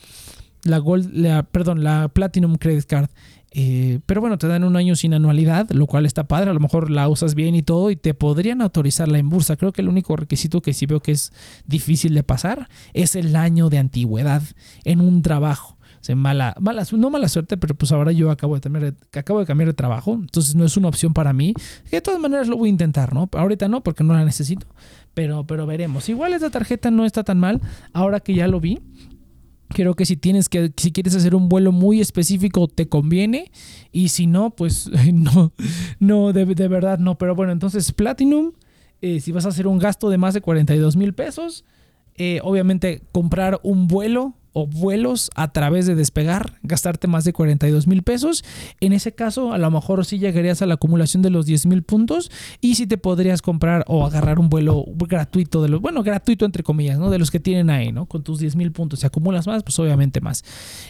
la 0.64 0.78
Gold, 0.78 1.10
la, 1.14 1.42
perdón, 1.44 1.82
la 1.82 2.08
Platinum 2.08 2.56
Credit 2.56 2.84
Card 2.84 3.08
eh, 3.52 4.00
pero 4.06 4.20
bueno, 4.20 4.38
te 4.38 4.46
dan 4.46 4.64
un 4.64 4.76
año 4.76 4.94
sin 4.94 5.14
anualidad, 5.14 5.68
lo 5.70 5.86
cual 5.86 6.06
está 6.06 6.24
padre. 6.24 6.50
A 6.50 6.54
lo 6.54 6.60
mejor 6.60 6.90
la 6.90 7.08
usas 7.08 7.34
bien 7.34 7.54
y 7.54 7.62
todo 7.62 7.90
y 7.90 7.96
te 7.96 8.14
podrían 8.14 8.62
autorizar 8.62 9.08
la 9.08 9.18
en 9.18 9.28
bursa. 9.28 9.56
Creo 9.56 9.72
que 9.72 9.82
el 9.82 9.88
único 9.88 10.16
requisito 10.16 10.62
que 10.62 10.72
sí 10.72 10.86
veo 10.86 11.00
que 11.00 11.12
es 11.12 11.32
difícil 11.66 12.14
de 12.14 12.22
pasar 12.22 12.68
es 12.92 13.16
el 13.16 13.34
año 13.36 13.68
de 13.68 13.78
antigüedad 13.78 14.42
en 14.84 15.00
un 15.00 15.22
trabajo. 15.22 15.76
O 16.08 16.16
mala, 16.16 16.54
mala, 16.58 16.86
no 16.92 17.10
mala 17.10 17.28
suerte, 17.28 17.58
pero 17.58 17.74
pues 17.74 17.92
ahora 17.92 18.10
yo 18.12 18.30
acabo 18.30 18.54
de, 18.54 18.62
cambiar, 18.62 18.94
acabo 19.12 19.40
de 19.40 19.46
cambiar 19.46 19.68
de 19.68 19.74
trabajo, 19.74 20.14
entonces 20.14 20.54
no 20.54 20.64
es 20.64 20.76
una 20.78 20.88
opción 20.88 21.12
para 21.12 21.34
mí. 21.34 21.52
De 21.90 22.00
todas 22.00 22.18
maneras 22.18 22.48
lo 22.48 22.56
voy 22.56 22.68
a 22.68 22.70
intentar, 22.70 23.12
¿no? 23.12 23.28
Ahorita 23.32 23.68
no, 23.68 23.82
porque 23.82 24.02
no 24.02 24.14
la 24.14 24.24
necesito, 24.24 24.66
pero, 25.12 25.46
pero 25.46 25.66
veremos. 25.66 26.08
Igual 26.08 26.32
esta 26.32 26.48
tarjeta 26.48 26.90
no 26.90 27.04
está 27.04 27.22
tan 27.22 27.38
mal, 27.38 27.60
ahora 27.92 28.20
que 28.20 28.34
ya 28.34 28.48
lo 28.48 28.60
vi. 28.60 28.80
Creo 29.70 29.94
que 29.94 30.04
si 30.04 30.16
tienes 30.16 30.48
que, 30.48 30.72
si 30.76 30.92
quieres 30.92 31.14
hacer 31.14 31.34
un 31.34 31.48
vuelo 31.48 31.72
muy 31.72 32.00
específico, 32.00 32.68
te 32.68 32.88
conviene. 32.88 33.50
Y 33.92 34.08
si 34.08 34.26
no, 34.26 34.50
pues 34.50 34.90
no, 35.12 35.52
no, 35.98 36.32
de, 36.32 36.44
verdad 36.44 36.98
no. 36.98 37.16
Pero 37.18 37.34
bueno, 37.34 37.52
entonces 37.52 37.92
Platinum, 37.92 38.52
eh, 39.00 39.20
si 39.20 39.32
vas 39.32 39.46
a 39.46 39.50
hacer 39.50 39.66
un 39.66 39.78
gasto 39.78 40.10
de 40.10 40.18
más 40.18 40.34
de 40.34 40.40
42 40.40 40.96
mil 40.96 41.14
pesos, 41.14 41.64
eh, 42.16 42.40
obviamente 42.42 43.02
comprar 43.12 43.60
un 43.62 43.86
vuelo 43.86 44.34
o 44.52 44.66
vuelos 44.66 45.30
a 45.34 45.52
través 45.52 45.86
de 45.86 45.94
despegar, 45.94 46.58
gastarte 46.62 47.06
más 47.08 47.24
de 47.24 47.32
42 47.32 47.86
mil 47.86 48.02
pesos. 48.02 48.44
En 48.80 48.92
ese 48.92 49.12
caso, 49.12 49.52
a 49.52 49.58
lo 49.58 49.70
mejor 49.70 50.04
sí 50.04 50.18
llegarías 50.18 50.62
a 50.62 50.66
la 50.66 50.74
acumulación 50.74 51.22
de 51.22 51.30
los 51.30 51.46
10 51.46 51.66
mil 51.66 51.82
puntos 51.82 52.30
y 52.60 52.74
sí 52.74 52.86
te 52.86 52.98
podrías 52.98 53.42
comprar 53.42 53.84
o 53.86 54.04
agarrar 54.04 54.38
un 54.38 54.48
vuelo 54.48 54.84
gratuito 54.96 55.62
de 55.62 55.68
los, 55.68 55.80
bueno, 55.80 56.02
gratuito 56.02 56.44
entre 56.44 56.62
comillas, 56.62 56.98
¿no? 56.98 57.10
De 57.10 57.18
los 57.18 57.30
que 57.30 57.40
tienen 57.40 57.70
ahí, 57.70 57.92
¿no? 57.92 58.06
Con 58.06 58.22
tus 58.22 58.40
10 58.40 58.56
mil 58.56 58.72
puntos. 58.72 59.00
Si 59.00 59.06
acumulas 59.06 59.46
más, 59.46 59.62
pues 59.62 59.78
obviamente 59.78 60.20
más. 60.20 60.44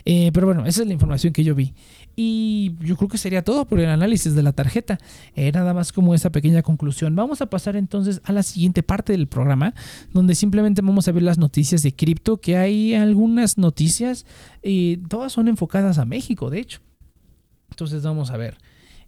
Eh, 0.05 0.31
pero 0.33 0.47
bueno, 0.47 0.67
esa 0.67 0.83
es 0.83 0.87
la 0.87 0.95
información 0.95 1.33
que 1.33 1.45
yo 1.45 1.55
vi. 1.55 1.75
Y 2.17 2.75
yo 2.81 2.97
creo 2.97 3.09
que 3.09 3.19
sería 3.19 3.43
todo 3.43 3.65
por 3.67 3.81
el 3.81 3.89
análisis 3.89 4.35
de 4.35 4.43
la 4.43 4.53
tarjeta. 4.53 4.99
Eh, 5.37 5.53
nada 5.53 5.73
más 5.75 5.93
como 5.93 6.15
esa 6.15 6.31
pequeña 6.31 6.63
conclusión. 6.63 7.15
Vamos 7.15 7.41
a 7.41 7.47
pasar 7.47 7.77
entonces 7.77 8.21
a 8.25 8.33
la 8.33 8.43
siguiente 8.43 8.83
parte 8.83 9.13
del 9.13 9.27
programa, 9.27 9.75
donde 10.13 10.35
simplemente 10.35 10.83
vamos 10.83 11.09
a 11.09 11.13
ver 11.13 11.23
las 11.23 11.39
noticias 11.39 11.83
de 11.83 11.95
cripto, 11.95 12.39
que 12.39 12.57
hay 12.57 12.95
algunas 12.95 13.50
noticias, 13.59 14.27
y 14.63 14.99
todas 14.99 15.33
son 15.33 15.49
enfocadas 15.49 15.99
a 15.99 16.05
México, 16.05 16.51
de 16.51 16.61
hecho. 16.61 16.81
Entonces 17.71 18.03
vamos 18.03 18.31
a 18.31 18.37
ver. 18.37 18.59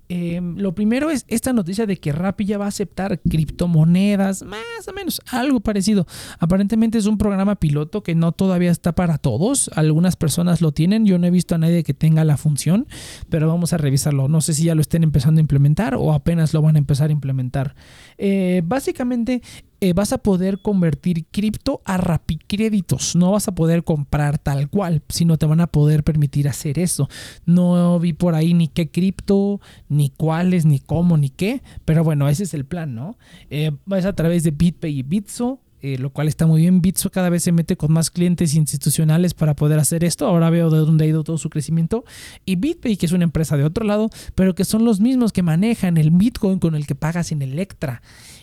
Em, 0.08 0.58
lo 0.58 0.74
primero 0.74 1.08
es 1.10 1.24
esta 1.28 1.54
noticia 1.54 1.86
de 1.86 1.96
que 1.96 2.12
Rappi 2.12 2.44
ya 2.44 2.58
va 2.58 2.66
a 2.66 2.68
aceptar 2.68 3.20
criptomonedas, 3.20 4.42
más 4.42 4.86
o 4.86 4.92
menos, 4.92 5.22
algo 5.30 5.60
parecido. 5.60 6.06
Aparentemente 6.38 6.98
es 6.98 7.06
un 7.06 7.16
programa 7.16 7.56
piloto 7.56 8.02
que 8.02 8.14
no 8.14 8.32
todavía 8.32 8.70
está 8.70 8.94
para 8.94 9.16
todos. 9.16 9.70
Algunas 9.74 10.16
personas 10.16 10.60
lo 10.60 10.72
tienen. 10.72 11.06
Yo 11.06 11.18
no 11.18 11.26
he 11.26 11.30
visto 11.30 11.54
a 11.54 11.58
nadie 11.58 11.82
que 11.82 11.94
tenga 11.94 12.24
la 12.24 12.36
función, 12.36 12.86
pero 13.30 13.48
vamos 13.48 13.72
a 13.72 13.78
revisarlo. 13.78 14.28
No 14.28 14.42
sé 14.42 14.52
si 14.52 14.64
ya 14.64 14.74
lo 14.74 14.82
estén 14.82 15.02
empezando 15.02 15.38
a 15.38 15.42
implementar 15.42 15.94
o 15.94 16.12
apenas 16.12 16.52
lo 16.52 16.60
van 16.60 16.76
a 16.76 16.78
empezar 16.78 17.08
a 17.08 17.12
implementar. 17.12 17.74
Eh, 18.18 18.62
básicamente 18.66 19.40
eh, 19.82 19.94
vas 19.94 20.12
a 20.12 20.18
poder 20.18 20.62
convertir 20.62 21.26
cripto 21.26 21.82
a 21.84 21.96
rapicréditos. 21.96 23.16
No 23.16 23.32
vas 23.32 23.48
a 23.48 23.54
poder 23.56 23.82
comprar 23.82 24.38
tal 24.38 24.70
cual, 24.70 25.02
sino 25.08 25.38
te 25.38 25.46
van 25.46 25.60
a 25.60 25.66
poder 25.66 26.04
permitir 26.04 26.48
hacer 26.48 26.78
eso. 26.78 27.08
No 27.46 27.98
vi 27.98 28.12
por 28.12 28.36
ahí 28.36 28.54
ni 28.54 28.68
qué 28.68 28.92
cripto, 28.92 29.60
ni 29.88 30.10
cuáles, 30.10 30.66
ni 30.66 30.78
cómo, 30.78 31.16
ni 31.16 31.30
qué. 31.30 31.62
Pero 31.84 32.04
bueno, 32.04 32.28
ese 32.28 32.44
es 32.44 32.54
el 32.54 32.64
plan, 32.64 32.94
¿no? 32.94 33.18
Eh, 33.50 33.72
vas 33.84 34.04
a 34.04 34.12
través 34.12 34.44
de 34.44 34.52
BitPay 34.52 35.00
y 35.00 35.02
Bitso. 35.02 35.58
Eh, 35.82 35.98
lo 35.98 36.10
cual 36.10 36.28
está 36.28 36.46
muy 36.46 36.60
bien. 36.60 36.80
Bitso 36.80 37.10
cada 37.10 37.28
vez 37.28 37.42
se 37.42 37.50
mete 37.50 37.76
con 37.76 37.92
más 37.92 38.10
clientes 38.10 38.54
institucionales 38.54 39.34
para 39.34 39.54
poder 39.54 39.80
hacer 39.80 40.04
esto. 40.04 40.26
Ahora 40.26 40.48
veo 40.48 40.70
de 40.70 40.78
dónde 40.78 41.04
ha 41.04 41.08
ido 41.08 41.24
todo 41.24 41.38
su 41.38 41.50
crecimiento. 41.50 42.04
Y 42.46 42.54
BitPay, 42.54 42.96
que 42.96 43.06
es 43.06 43.12
una 43.12 43.24
empresa 43.24 43.56
de 43.56 43.64
otro 43.64 43.84
lado, 43.84 44.08
pero 44.36 44.54
que 44.54 44.64
son 44.64 44.84
los 44.84 45.00
mismos 45.00 45.32
que 45.32 45.42
manejan 45.42 45.96
el 45.96 46.12
Bitcoin 46.12 46.60
con 46.60 46.76
el 46.76 46.86
que 46.86 46.94
pagas 46.94 47.32
en 47.32 47.42
Electra. 47.42 48.00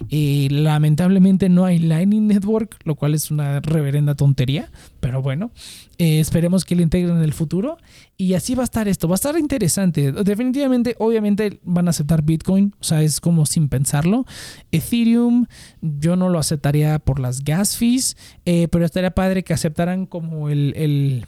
Lamentablemente 0.09 1.47
no 1.47 1.63
hay 1.63 1.79
Lightning 1.79 2.27
Network, 2.27 2.75
lo 2.83 2.95
cual 2.95 3.13
es 3.13 3.31
una 3.31 3.61
reverenda 3.61 4.15
tontería. 4.15 4.69
Pero 4.99 5.21
bueno, 5.21 5.51
eh, 5.97 6.19
esperemos 6.19 6.65
que 6.65 6.75
lo 6.75 6.81
integren 6.81 7.17
en 7.17 7.23
el 7.23 7.33
futuro. 7.33 7.77
Y 8.21 8.33
así 8.33 8.53
va 8.53 8.63
a 8.63 8.65
estar 8.65 8.89
esto. 8.89 9.07
Va 9.07 9.13
a 9.13 9.15
estar 9.15 9.39
interesante. 9.39 10.11
Definitivamente, 10.11 10.93
obviamente 10.99 11.61
van 11.63 11.87
a 11.87 11.91
aceptar 11.91 12.21
Bitcoin. 12.21 12.75
O 12.77 12.83
sea, 12.83 13.01
es 13.01 13.21
como 13.21 13.45
sin 13.45 13.69
pensarlo. 13.69 14.25
Ethereum, 14.73 15.45
yo 15.81 16.17
no 16.17 16.27
lo 16.27 16.37
aceptaría 16.37 16.99
por 16.99 17.21
las 17.21 17.45
gas 17.45 17.77
fees. 17.77 18.17
Eh, 18.43 18.67
pero 18.67 18.83
estaría 18.83 19.11
padre 19.11 19.43
que 19.43 19.53
aceptaran 19.53 20.05
como 20.05 20.49
el, 20.49 21.23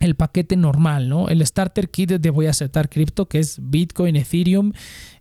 el 0.00 0.14
paquete 0.14 0.56
normal, 0.56 1.10
¿no? 1.10 1.28
El 1.28 1.44
starter 1.46 1.90
kit 1.90 2.10
de 2.12 2.30
voy 2.30 2.46
a 2.46 2.50
aceptar 2.50 2.88
cripto, 2.88 3.28
que 3.28 3.38
es 3.38 3.58
Bitcoin, 3.60 4.16
Ethereum, 4.16 4.72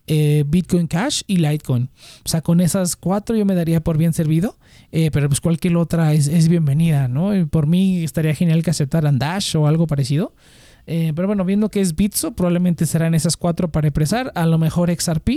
eh, 0.08 0.45
Bitcoin 0.47 0.88
Cash 0.88 1.23
y 1.28 1.38
Litecoin. 1.38 1.89
O 2.26 2.30
sea, 2.30 2.41
con 2.41 2.62
esas 2.62 2.95
cuatro 2.95 3.36
yo 3.36 3.45
me 3.45 3.56
daría 3.56 3.84
por 3.84 3.97
bien 3.97 4.13
servido. 4.13 4.58
Eh, 4.93 5.12
pero 5.12 5.28
pues 5.28 5.41
cualquier 5.41 5.76
otra 5.76 6.13
es, 6.13 6.47
bienvenida, 6.47 7.10
¿no? 7.10 7.32
Por 7.50 7.67
mí 7.67 8.06
estaría 8.06 8.34
genial 8.34 8.63
que 8.63 8.69
aceptaran 8.69 9.19
Dash 9.19 9.58
o 9.58 9.67
algo 9.67 9.86
parecido. 9.86 10.34
Eh, 10.89 11.12
pero 11.13 11.28
bueno, 11.28 11.43
viendo 11.43 11.69
que 11.69 11.82
es 11.82 11.95
Bitso, 11.95 12.32
probablemente 12.32 12.86
serán 12.86 13.13
esas 13.13 13.36
cuatro 13.36 13.69
para 13.69 13.88
empezar. 13.88 14.32
A 14.36 14.45
lo 14.45 14.58
mejor 14.58 14.89
XRP. 14.89 15.30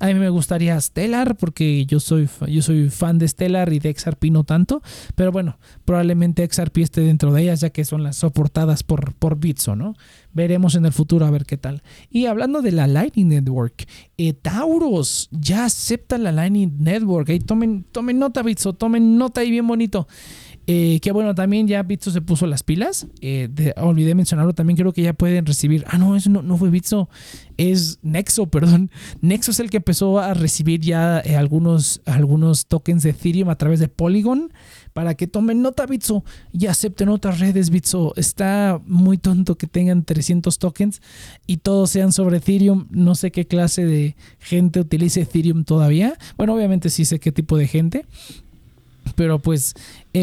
A 0.00 0.08
mí 0.08 0.14
me 0.14 0.28
gustaría 0.28 0.78
Stellar 0.80 1.36
porque 1.36 1.86
yo 1.86 2.00
soy, 2.00 2.28
yo 2.48 2.62
soy 2.62 2.90
fan 2.90 3.18
de 3.18 3.28
Stellar 3.28 3.72
y 3.72 3.78
de 3.78 3.94
XRP 3.94 4.24
no 4.24 4.42
tanto. 4.42 4.82
Pero 5.14 5.30
bueno, 5.30 5.58
probablemente 5.84 6.46
XRP 6.46 6.78
esté 6.78 7.00
dentro 7.02 7.32
de 7.32 7.42
ellas 7.42 7.60
ya 7.60 7.70
que 7.70 7.84
son 7.84 8.02
las 8.02 8.16
soportadas 8.16 8.82
por, 8.82 9.14
por 9.14 9.38
Bitso, 9.38 9.76
¿no? 9.76 9.94
Veremos 10.32 10.74
en 10.74 10.84
el 10.84 10.92
futuro 10.92 11.24
a 11.26 11.30
ver 11.30 11.44
qué 11.46 11.56
tal. 11.56 11.82
Y 12.10 12.26
hablando 12.26 12.60
de 12.60 12.72
la 12.72 12.86
Lightning 12.88 13.28
Network, 13.28 13.86
eh, 14.16 14.32
Tauros 14.32 15.28
ya 15.30 15.64
acepta 15.64 16.18
la 16.18 16.32
Lightning 16.32 16.76
Network. 16.78 17.30
Ahí 17.30 17.38
tomen, 17.38 17.84
tomen 17.92 18.18
nota, 18.18 18.42
Bitso, 18.42 18.72
tomen 18.72 19.16
nota 19.16 19.42
ahí 19.42 19.50
bien 19.50 19.66
bonito. 19.66 20.08
Eh, 20.70 21.00
que 21.00 21.12
bueno, 21.12 21.34
también 21.34 21.66
ya 21.66 21.82
Bitso 21.82 22.10
se 22.10 22.20
puso 22.20 22.46
las 22.46 22.62
pilas. 22.62 23.06
Eh, 23.22 23.48
olvidé 23.78 24.14
mencionarlo, 24.14 24.52
también 24.52 24.76
creo 24.76 24.92
que 24.92 25.00
ya 25.00 25.14
pueden 25.14 25.46
recibir. 25.46 25.82
Ah, 25.88 25.96
no, 25.96 26.14
eso 26.14 26.28
no, 26.28 26.42
no 26.42 26.58
fue 26.58 26.68
Bitso, 26.68 27.08
es 27.56 27.98
Nexo, 28.02 28.46
perdón. 28.50 28.90
Nexo 29.22 29.50
es 29.50 29.60
el 29.60 29.70
que 29.70 29.78
empezó 29.78 30.18
a 30.18 30.34
recibir 30.34 30.80
ya 30.80 31.22
eh, 31.24 31.36
algunos, 31.36 32.02
algunos 32.04 32.66
tokens 32.66 33.02
de 33.02 33.10
Ethereum 33.10 33.48
a 33.48 33.56
través 33.56 33.80
de 33.80 33.88
Polygon 33.88 34.52
para 34.92 35.14
que 35.14 35.26
tomen 35.26 35.62
nota 35.62 35.86
Bitso 35.86 36.22
y 36.52 36.66
acepten 36.66 37.08
otras 37.08 37.40
redes 37.40 37.70
Bitso. 37.70 38.12
Está 38.16 38.78
muy 38.84 39.16
tonto 39.16 39.56
que 39.56 39.66
tengan 39.66 40.04
300 40.04 40.58
tokens 40.58 41.00
y 41.46 41.58
todos 41.58 41.88
sean 41.88 42.12
sobre 42.12 42.38
Ethereum. 42.38 42.88
No 42.90 43.14
sé 43.14 43.30
qué 43.30 43.46
clase 43.46 43.86
de 43.86 44.16
gente 44.38 44.80
utilice 44.80 45.22
Ethereum 45.22 45.64
todavía. 45.64 46.18
Bueno, 46.36 46.54
obviamente 46.54 46.90
sí 46.90 47.06
sé 47.06 47.20
qué 47.20 47.32
tipo 47.32 47.56
de 47.56 47.68
gente, 47.68 48.04
pero 49.14 49.38
pues 49.38 49.74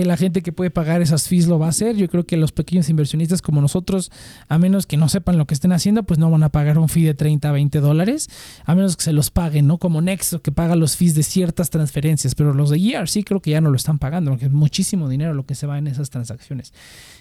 eh, 0.01 0.05
la 0.05 0.17
gente 0.17 0.41
que 0.41 0.51
puede 0.51 0.69
pagar 0.69 1.01
esas 1.01 1.27
fees 1.27 1.47
lo 1.47 1.59
va 1.59 1.67
a 1.67 1.69
hacer. 1.69 1.95
Yo 1.95 2.07
creo 2.09 2.25
que 2.25 2.37
los 2.37 2.51
pequeños 2.51 2.89
inversionistas 2.89 3.41
como 3.41 3.61
nosotros, 3.61 4.11
a 4.47 4.57
menos 4.57 4.85
que 4.87 4.97
no 4.97 5.09
sepan 5.09 5.37
lo 5.37 5.45
que 5.45 5.53
estén 5.53 5.71
haciendo, 5.71 6.03
pues 6.03 6.19
no 6.19 6.29
van 6.29 6.43
a 6.43 6.49
pagar 6.49 6.77
un 6.77 6.89
fee 6.89 7.03
de 7.03 7.13
30 7.13 7.49
a 7.49 7.51
20 7.51 7.79
dólares, 7.79 8.29
a 8.65 8.75
menos 8.75 8.97
que 8.97 9.03
se 9.03 9.13
los 9.13 9.31
paguen, 9.31 9.67
¿no? 9.67 9.77
Como 9.77 10.01
Nexo, 10.01 10.41
que 10.41 10.51
paga 10.51 10.75
los 10.75 10.95
fees 10.95 11.15
de 11.15 11.23
ciertas 11.23 11.69
transferencias, 11.69 12.35
pero 12.35 12.53
los 12.53 12.69
de 12.69 12.77
ERC 12.77 13.23
creo 13.25 13.41
que 13.41 13.51
ya 13.51 13.61
no 13.61 13.69
lo 13.69 13.75
están 13.75 13.99
pagando, 13.99 14.31
porque 14.31 14.45
es 14.45 14.51
muchísimo 14.51 15.09
dinero 15.09 15.33
lo 15.33 15.45
que 15.45 15.55
se 15.55 15.67
va 15.67 15.77
en 15.77 15.87
esas 15.87 16.09
transacciones. 16.09 16.73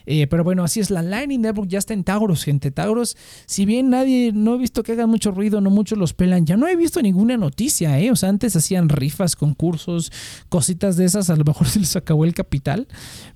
Eh, 0.06 0.26
pero 0.26 0.44
bueno, 0.44 0.64
así 0.64 0.80
es, 0.80 0.90
la 0.90 1.02
Lightning 1.02 1.40
Network 1.40 1.68
ya 1.68 1.78
está 1.78 1.94
en 1.94 2.04
Tauros, 2.04 2.44
gente. 2.44 2.70
Tauros, 2.70 3.16
si 3.46 3.64
bien 3.64 3.90
nadie, 3.90 4.32
no 4.32 4.54
he 4.54 4.58
visto 4.58 4.82
que 4.82 4.92
hagan 4.92 5.10
mucho 5.10 5.30
ruido, 5.30 5.60
no 5.60 5.70
muchos 5.70 5.98
los 5.98 6.14
pelan, 6.14 6.46
ya 6.46 6.56
no 6.56 6.68
he 6.68 6.76
visto 6.76 7.00
ninguna 7.02 7.36
noticia, 7.36 7.98
¿eh? 7.98 8.10
O 8.10 8.16
sea, 8.16 8.28
antes 8.28 8.56
hacían 8.56 8.88
rifas, 8.88 9.36
concursos, 9.36 10.12
cositas 10.48 10.96
de 10.96 11.04
esas, 11.04 11.30
a 11.30 11.36
lo 11.36 11.44
mejor 11.44 11.68
se 11.68 11.80
les 11.80 11.96
acabó 11.96 12.24
el 12.24 12.34
capital 12.34 12.86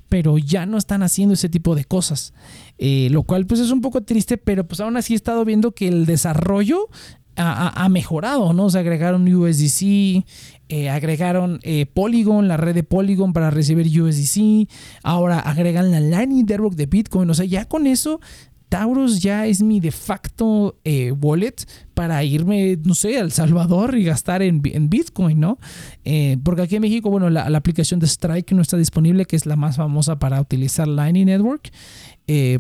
pero 0.09 0.39
ya 0.39 0.67
no 0.67 0.79
están 0.79 1.03
haciendo 1.03 1.35
ese 1.35 1.49
tipo 1.49 1.75
de 1.75 1.85
cosas. 1.85 2.33
Eh, 2.79 3.09
lo 3.11 3.25
cual 3.25 3.47
pues 3.47 3.61
es 3.61 3.71
un 3.71 3.81
poco 3.81 4.03
triste, 4.03 4.39
pero 4.39 4.67
pues 4.67 4.81
aún 4.81 4.97
así 4.97 5.13
he 5.13 5.17
estado 5.17 5.45
viendo 5.45 5.73
que 5.73 5.89
el 5.89 6.07
desarrollo 6.07 6.89
ha, 7.39 7.89
mejorado, 7.89 8.53
¿no? 8.53 8.71
Se 8.71 8.79
agregaron 8.79 9.33
USDC, 9.33 10.25
eh, 10.69 10.91
agregaron 10.91 11.61
eh, 11.63 11.87
Polygon, 11.87 12.49
la 12.49 12.57
red 12.57 12.75
de 12.75 12.83
Polygon 12.83 13.33
para 13.33 13.51
recibir 13.51 13.87
USDC, 13.87 14.69
ahora 15.03 15.39
agregan 15.39 15.91
la 15.91 16.01
Lightning 16.01 16.45
Network 16.47 16.75
de 16.75 16.87
Bitcoin, 16.87 17.31
o 17.31 17.35
sea, 17.35 17.45
ya 17.45 17.67
con 17.67 17.87
eso 17.87 18.21
Taurus 18.69 19.21
ya 19.21 19.47
es 19.47 19.63
mi 19.63 19.81
de 19.81 19.93
facto 19.93 20.77
eh, 20.85 21.13
wallet 21.13 21.55
para 21.95 22.23
irme, 22.23 22.79
no 22.85 22.95
sé, 22.95 23.19
al 23.19 23.33
Salvador 23.33 23.97
y 23.97 24.05
gastar 24.05 24.43
en, 24.43 24.61
Bitcoin, 24.61 25.41
¿no? 25.41 25.59
Porque 26.45 26.63
aquí 26.63 26.77
en 26.77 26.83
México, 26.83 27.09
bueno, 27.09 27.31
la, 27.31 27.45
aplicación 27.45 27.99
de 27.99 28.07
Strike 28.07 28.53
no 28.53 28.61
está 28.61 28.77
disponible, 28.77 29.25
que 29.25 29.37
es 29.37 29.47
la 29.47 29.57
más 29.57 29.77
famosa 29.77 30.19
para 30.19 30.39
utilizar 30.41 30.87
Lightning 30.87 31.27
Network. 31.27 31.71
Eh, 32.31 32.59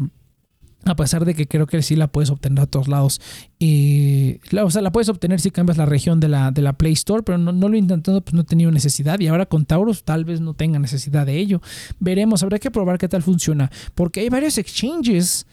a 0.88 0.96
pesar 0.96 1.24
de 1.24 1.34
que 1.34 1.46
creo 1.46 1.66
que 1.66 1.82
sí 1.82 1.96
la 1.96 2.08
puedes 2.08 2.30
obtener 2.30 2.60
a 2.60 2.66
todos 2.66 2.88
lados. 2.88 3.20
Y, 3.58 4.40
o 4.60 4.70
sea, 4.70 4.82
la 4.82 4.92
puedes 4.92 5.08
obtener 5.08 5.40
si 5.40 5.50
cambias 5.50 5.78
la 5.78 5.86
región 5.86 6.20
de 6.20 6.28
la, 6.28 6.50
de 6.50 6.62
la 6.62 6.72
Play 6.72 6.92
Store, 6.92 7.22
pero 7.22 7.38
no, 7.38 7.52
lo 7.52 7.74
he 7.74 7.78
intentado, 7.78 8.20
pues 8.20 8.34
no 8.34 8.42
he 8.42 8.44
tenido 8.44 8.70
necesidad. 8.70 9.20
Y 9.20 9.26
ahora 9.26 9.46
con 9.46 9.64
Taurus 9.64 10.04
tal 10.04 10.24
vez 10.24 10.40
no 10.40 10.54
tenga 10.54 10.78
necesidad 10.78 11.26
de 11.26 11.38
ello. 11.38 11.60
Veremos, 12.00 12.42
habrá 12.42 12.58
que 12.58 12.70
probar 12.70 12.98
qué 12.98 13.08
tal 13.08 13.22
funciona. 13.22 13.70
Porque 13.94 14.20
hay 14.20 14.28
varios 14.28 14.58
exchanges 14.58 15.46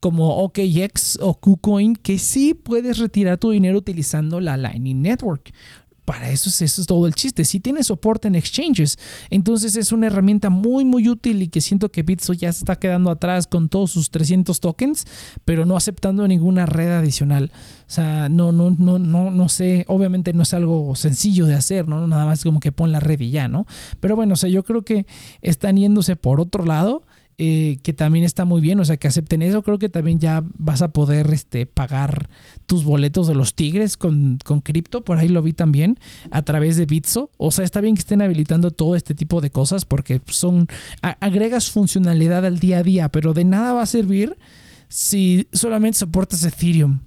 como 0.00 0.44
OKX 0.44 1.18
o 1.20 1.34
KuCoin 1.34 1.96
que 1.96 2.18
sí 2.18 2.54
puedes 2.54 2.98
retirar 2.98 3.38
tu 3.38 3.50
dinero 3.50 3.78
utilizando 3.78 4.40
la 4.40 4.56
Lightning 4.56 5.02
Network. 5.02 5.52
Para 6.08 6.30
eso 6.30 6.48
es, 6.48 6.62
eso 6.62 6.80
es 6.80 6.86
todo 6.86 7.06
el 7.06 7.14
chiste. 7.14 7.44
Si 7.44 7.60
tiene 7.60 7.82
soporte 7.82 8.28
en 8.28 8.34
exchanges, 8.34 8.98
entonces 9.28 9.76
es 9.76 9.92
una 9.92 10.06
herramienta 10.06 10.48
muy, 10.48 10.86
muy 10.86 11.06
útil 11.06 11.42
y 11.42 11.48
que 11.48 11.60
siento 11.60 11.90
que 11.90 12.02
Bitso 12.02 12.32
ya 12.32 12.50
se 12.50 12.60
está 12.60 12.76
quedando 12.76 13.10
atrás 13.10 13.46
con 13.46 13.68
todos 13.68 13.90
sus 13.90 14.10
300 14.10 14.58
tokens, 14.58 15.04
pero 15.44 15.66
no 15.66 15.76
aceptando 15.76 16.26
ninguna 16.26 16.64
red 16.64 16.92
adicional. 16.92 17.52
O 17.80 17.90
sea, 17.90 18.30
no, 18.30 18.52
no, 18.52 18.70
no, 18.70 18.98
no, 18.98 19.30
no 19.30 19.48
sé. 19.50 19.84
Obviamente 19.86 20.32
no 20.32 20.44
es 20.44 20.54
algo 20.54 20.96
sencillo 20.96 21.44
de 21.44 21.56
hacer, 21.56 21.88
¿no? 21.88 22.06
Nada 22.06 22.24
más 22.24 22.42
como 22.42 22.58
que 22.58 22.72
pon 22.72 22.90
la 22.90 23.00
red 23.00 23.20
y 23.20 23.30
ya, 23.30 23.48
¿no? 23.48 23.66
Pero 24.00 24.16
bueno, 24.16 24.32
o 24.32 24.36
sea, 24.38 24.48
yo 24.48 24.64
creo 24.64 24.86
que 24.86 25.04
están 25.42 25.76
yéndose 25.76 26.16
por 26.16 26.40
otro 26.40 26.64
lado 26.64 27.04
eh, 27.40 27.78
que 27.84 27.92
también 27.92 28.24
está 28.24 28.44
muy 28.44 28.60
bien, 28.60 28.80
o 28.80 28.84
sea, 28.84 28.96
que 28.96 29.06
acepten 29.06 29.42
eso, 29.42 29.62
creo 29.62 29.78
que 29.78 29.88
también 29.88 30.18
ya 30.18 30.42
vas 30.58 30.82
a 30.82 30.88
poder 30.88 31.32
este, 31.32 31.66
pagar 31.66 32.28
tus 32.66 32.82
boletos 32.82 33.28
de 33.28 33.36
los 33.36 33.54
Tigres 33.54 33.96
con, 33.96 34.38
con 34.44 34.60
cripto, 34.60 35.04
por 35.04 35.18
ahí 35.18 35.28
lo 35.28 35.40
vi 35.40 35.52
también, 35.52 36.00
a 36.32 36.42
través 36.42 36.76
de 36.76 36.86
Bitso, 36.86 37.30
o 37.36 37.52
sea, 37.52 37.64
está 37.64 37.80
bien 37.80 37.94
que 37.94 38.00
estén 38.00 38.22
habilitando 38.22 38.72
todo 38.72 38.96
este 38.96 39.14
tipo 39.14 39.40
de 39.40 39.50
cosas 39.50 39.84
porque 39.84 40.20
son, 40.26 40.66
agregas 41.00 41.70
funcionalidad 41.70 42.44
al 42.44 42.58
día 42.58 42.78
a 42.78 42.82
día, 42.82 43.08
pero 43.08 43.34
de 43.34 43.44
nada 43.44 43.72
va 43.72 43.82
a 43.82 43.86
servir 43.86 44.36
si 44.88 45.46
solamente 45.52 45.98
soportas 45.98 46.42
Ethereum 46.42 46.98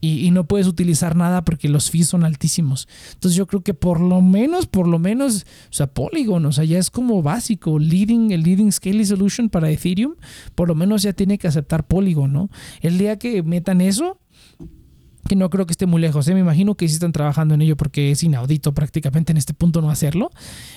y, 0.00 0.30
no 0.30 0.46
puedes 0.46 0.66
utilizar 0.66 1.16
nada 1.16 1.44
porque 1.44 1.68
los 1.68 1.90
fees 1.90 2.08
son 2.08 2.24
altísimos. 2.24 2.88
Entonces 3.14 3.36
yo 3.36 3.46
creo 3.46 3.62
que 3.62 3.74
por 3.74 4.00
lo 4.00 4.20
menos, 4.20 4.66
por 4.66 4.86
lo 4.86 4.98
menos, 4.98 5.46
o 5.70 5.72
sea, 5.72 5.86
Polygon, 5.86 6.44
o 6.46 6.52
sea, 6.52 6.64
ya 6.64 6.78
es 6.78 6.90
como 6.90 7.22
básico, 7.22 7.78
leading, 7.78 8.32
el 8.32 8.42
leading 8.42 8.72
scaling 8.72 9.06
solution 9.06 9.48
para 9.48 9.70
Ethereum, 9.70 10.14
por 10.54 10.68
lo 10.68 10.74
menos 10.74 11.02
ya 11.02 11.12
tiene 11.12 11.38
que 11.38 11.48
aceptar 11.48 11.86
Polygon, 11.86 12.32
¿no? 12.32 12.50
El 12.80 12.98
día 12.98 13.18
que 13.18 13.42
metan 13.42 13.80
eso, 13.80 14.18
que 15.26 15.36
no 15.36 15.50
creo 15.50 15.66
que 15.66 15.72
esté 15.72 15.86
muy 15.86 16.00
lejos. 16.00 16.26
¿eh? 16.28 16.34
Me 16.34 16.40
imagino 16.40 16.74
que 16.74 16.88
sí 16.88 16.94
están 16.94 17.12
trabajando 17.12 17.54
en 17.54 17.62
ello 17.62 17.76
porque 17.76 18.10
es 18.10 18.22
inaudito 18.22 18.72
prácticamente 18.72 19.32
en 19.32 19.38
este 19.38 19.54
punto 19.54 19.80
no 19.80 19.90
hacerlo. 19.90 20.30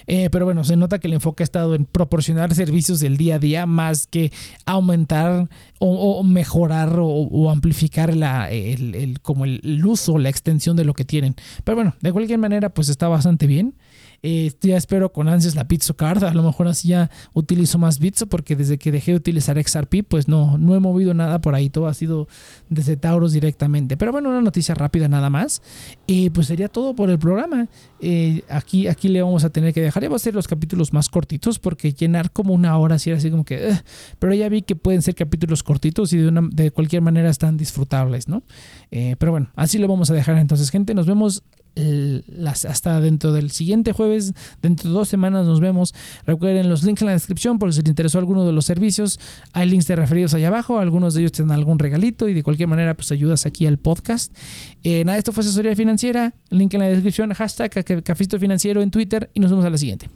Eh, 0.08 0.30
pero 0.32 0.46
bueno, 0.46 0.64
se 0.64 0.76
nota 0.76 1.00
que 1.00 1.08
el 1.08 1.14
enfoque 1.14 1.44
ha 1.44 1.46
estado 1.46 1.76
en 1.76 1.86
proporcionar 1.86 2.54
servicios 2.54 3.00
del 3.00 3.18
día 3.18 3.36
a 3.36 3.40
día 3.40 3.66
más 3.66 4.08
que 4.08 4.32
aumentar 4.66 5.50
o, 5.80 6.24
mejorar 6.24 6.98
o, 7.00 7.50
amplificar 7.50 8.16
la, 8.16 8.50
el, 8.52 9.20
como 9.22 9.46
el, 9.46 9.86
uso, 9.86 10.18
la 10.18 10.30
extensión 10.30 10.76
de 10.76 10.84
lo 10.84 10.94
que 10.94 11.06
tienen. 11.06 11.36
Pero 11.64 11.76
bueno, 11.76 11.96
de 12.02 12.12
cualquier 12.12 12.40
manera, 12.40 12.70
pues 12.70 12.90
está 12.90 13.08
bastante 13.08 13.48
bien. 13.48 13.76
Eh, 14.22 14.52
ya 14.62 14.78
espero 14.78 15.12
con 15.12 15.28
ansias 15.28 15.56
la 15.56 15.68
Pizzo 15.68 15.96
Card. 15.96 16.24
A 16.24 16.34
lo 16.34 16.44
mejor 16.44 16.68
así 16.68 16.90
ya 16.90 17.10
utilizo 17.34 17.78
más 17.78 18.00
Bitso 18.00 18.28
porque 18.28 18.56
desde 18.56 18.78
que 18.78 18.92
dejé 18.92 19.12
de 19.12 19.18
utilizar 19.18 19.62
XRP, 19.62 20.04
pues 20.08 20.28
no, 20.28 20.58
no 20.58 20.76
he 20.76 20.80
movido 20.80 21.14
nada 21.14 21.40
por 21.40 21.56
ahí. 21.56 21.70
Todo 21.70 21.88
ha 21.88 21.94
sido 21.94 22.28
desde 22.70 22.98
Tauros 22.98 23.34
directamente. 23.34 23.98
Pero 23.98 24.12
bueno, 24.12 24.30
una 24.30 24.42
noticia 24.42 24.76
rápida 24.76 25.08
nada 25.08 25.30
más. 25.30 25.62
Y 26.08 26.30
pues 26.30 26.48
sería 26.48 26.68
todo 26.68 26.96
por 26.96 27.10
el 27.10 27.20
programa. 27.20 27.68
Eh, 28.00 28.44
aquí, 28.50 28.88
aquí 28.88 29.08
le 29.08 29.22
vamos 29.22 29.44
a 29.44 29.50
tener 29.50 29.74
que 29.74 29.82
dejar. 29.82 30.04
Ya 30.04 30.10
va 30.10 30.16
a 30.16 30.20
ser 30.20 30.36
los 30.36 30.48
capítulos 30.48 30.94
más 30.94 31.10
cortitos 31.10 31.60
porque 31.60 31.94
llenar 31.94 32.32
como 32.32 32.54
una 32.54 32.78
hora 32.78 33.00
si 33.00 33.10
era 33.10 33.18
así 33.18 33.30
como 33.30 33.46
que... 33.46 33.78
pero 34.20 34.34
ya 34.34 34.50
vi 34.50 34.62
que 34.62 34.76
pueden 34.76 35.02
ser 35.02 35.16
capítulos 35.16 35.64
cortitos 35.64 36.14
y 36.14 36.18
de, 36.18 36.28
una, 36.28 36.48
de 36.52 36.72
cualquier 36.72 37.02
manera 37.02 37.30
están 37.30 37.58
disfrutables, 37.58 38.28
¿no? 38.28 38.44
Eh, 38.92 39.16
pero 39.20 39.32
bueno, 39.32 39.50
así 39.56 39.78
lo 39.78 39.88
vamos 39.88 40.10
a 40.10 40.14
dejar 40.14 40.38
entonces, 40.38 40.70
gente. 40.70 40.94
Nos 40.94 41.06
vemos 41.06 41.44
hasta 42.68 43.00
dentro 43.02 43.32
del 43.32 43.52
siguiente 43.52 43.94
jueves, 43.94 44.34
dentro 44.62 44.90
de 44.90 44.96
dos 44.96 45.10
semanas 45.10 45.46
nos 45.46 45.60
vemos. 45.60 45.94
Recuerden 46.26 46.70
los 46.70 46.84
links 46.84 47.02
en 47.02 47.08
la 47.08 47.14
descripción 47.14 47.60
por 47.60 47.74
si 47.74 47.82
les 47.82 47.90
interesó 47.90 48.20
alguno 48.20 48.46
de 48.46 48.52
los 48.52 48.66
servicios. 48.66 49.20
Hay 49.54 49.70
links 49.70 49.88
de 49.88 49.96
referidos 49.96 50.34
allá 50.34 50.50
abajo, 50.50 50.80
algunos 50.80 51.14
de 51.14 51.22
ellos 51.22 51.32
tienen 51.32 51.52
algún 51.52 51.80
regalito 51.80 52.28
y 52.28 52.34
de 52.34 52.44
cualquier 52.44 52.68
manera 52.68 52.94
pues 52.96 53.12
ayudas 53.12 53.46
aquí 53.46 53.66
al 53.66 53.78
podcast. 53.78 54.36
Eh, 54.84 55.04
nada, 55.06 55.18
esto 55.18 55.32
fue 55.32 55.42
asesoría 55.42 55.76
financiera, 55.76 56.34
link 56.50 56.74
en 56.74 56.82
la 56.82 56.88
descripción, 56.88 57.34
hashtag 57.34 58.04
Cafito 58.04 58.40
Financiero 58.40 58.82
en 58.82 58.92
Twitter 58.92 59.30
y 59.34 59.40
nos 59.40 59.52
vemos 59.52 59.66
a 59.66 59.70
la 59.70 59.78
siguiente. 59.78 60.10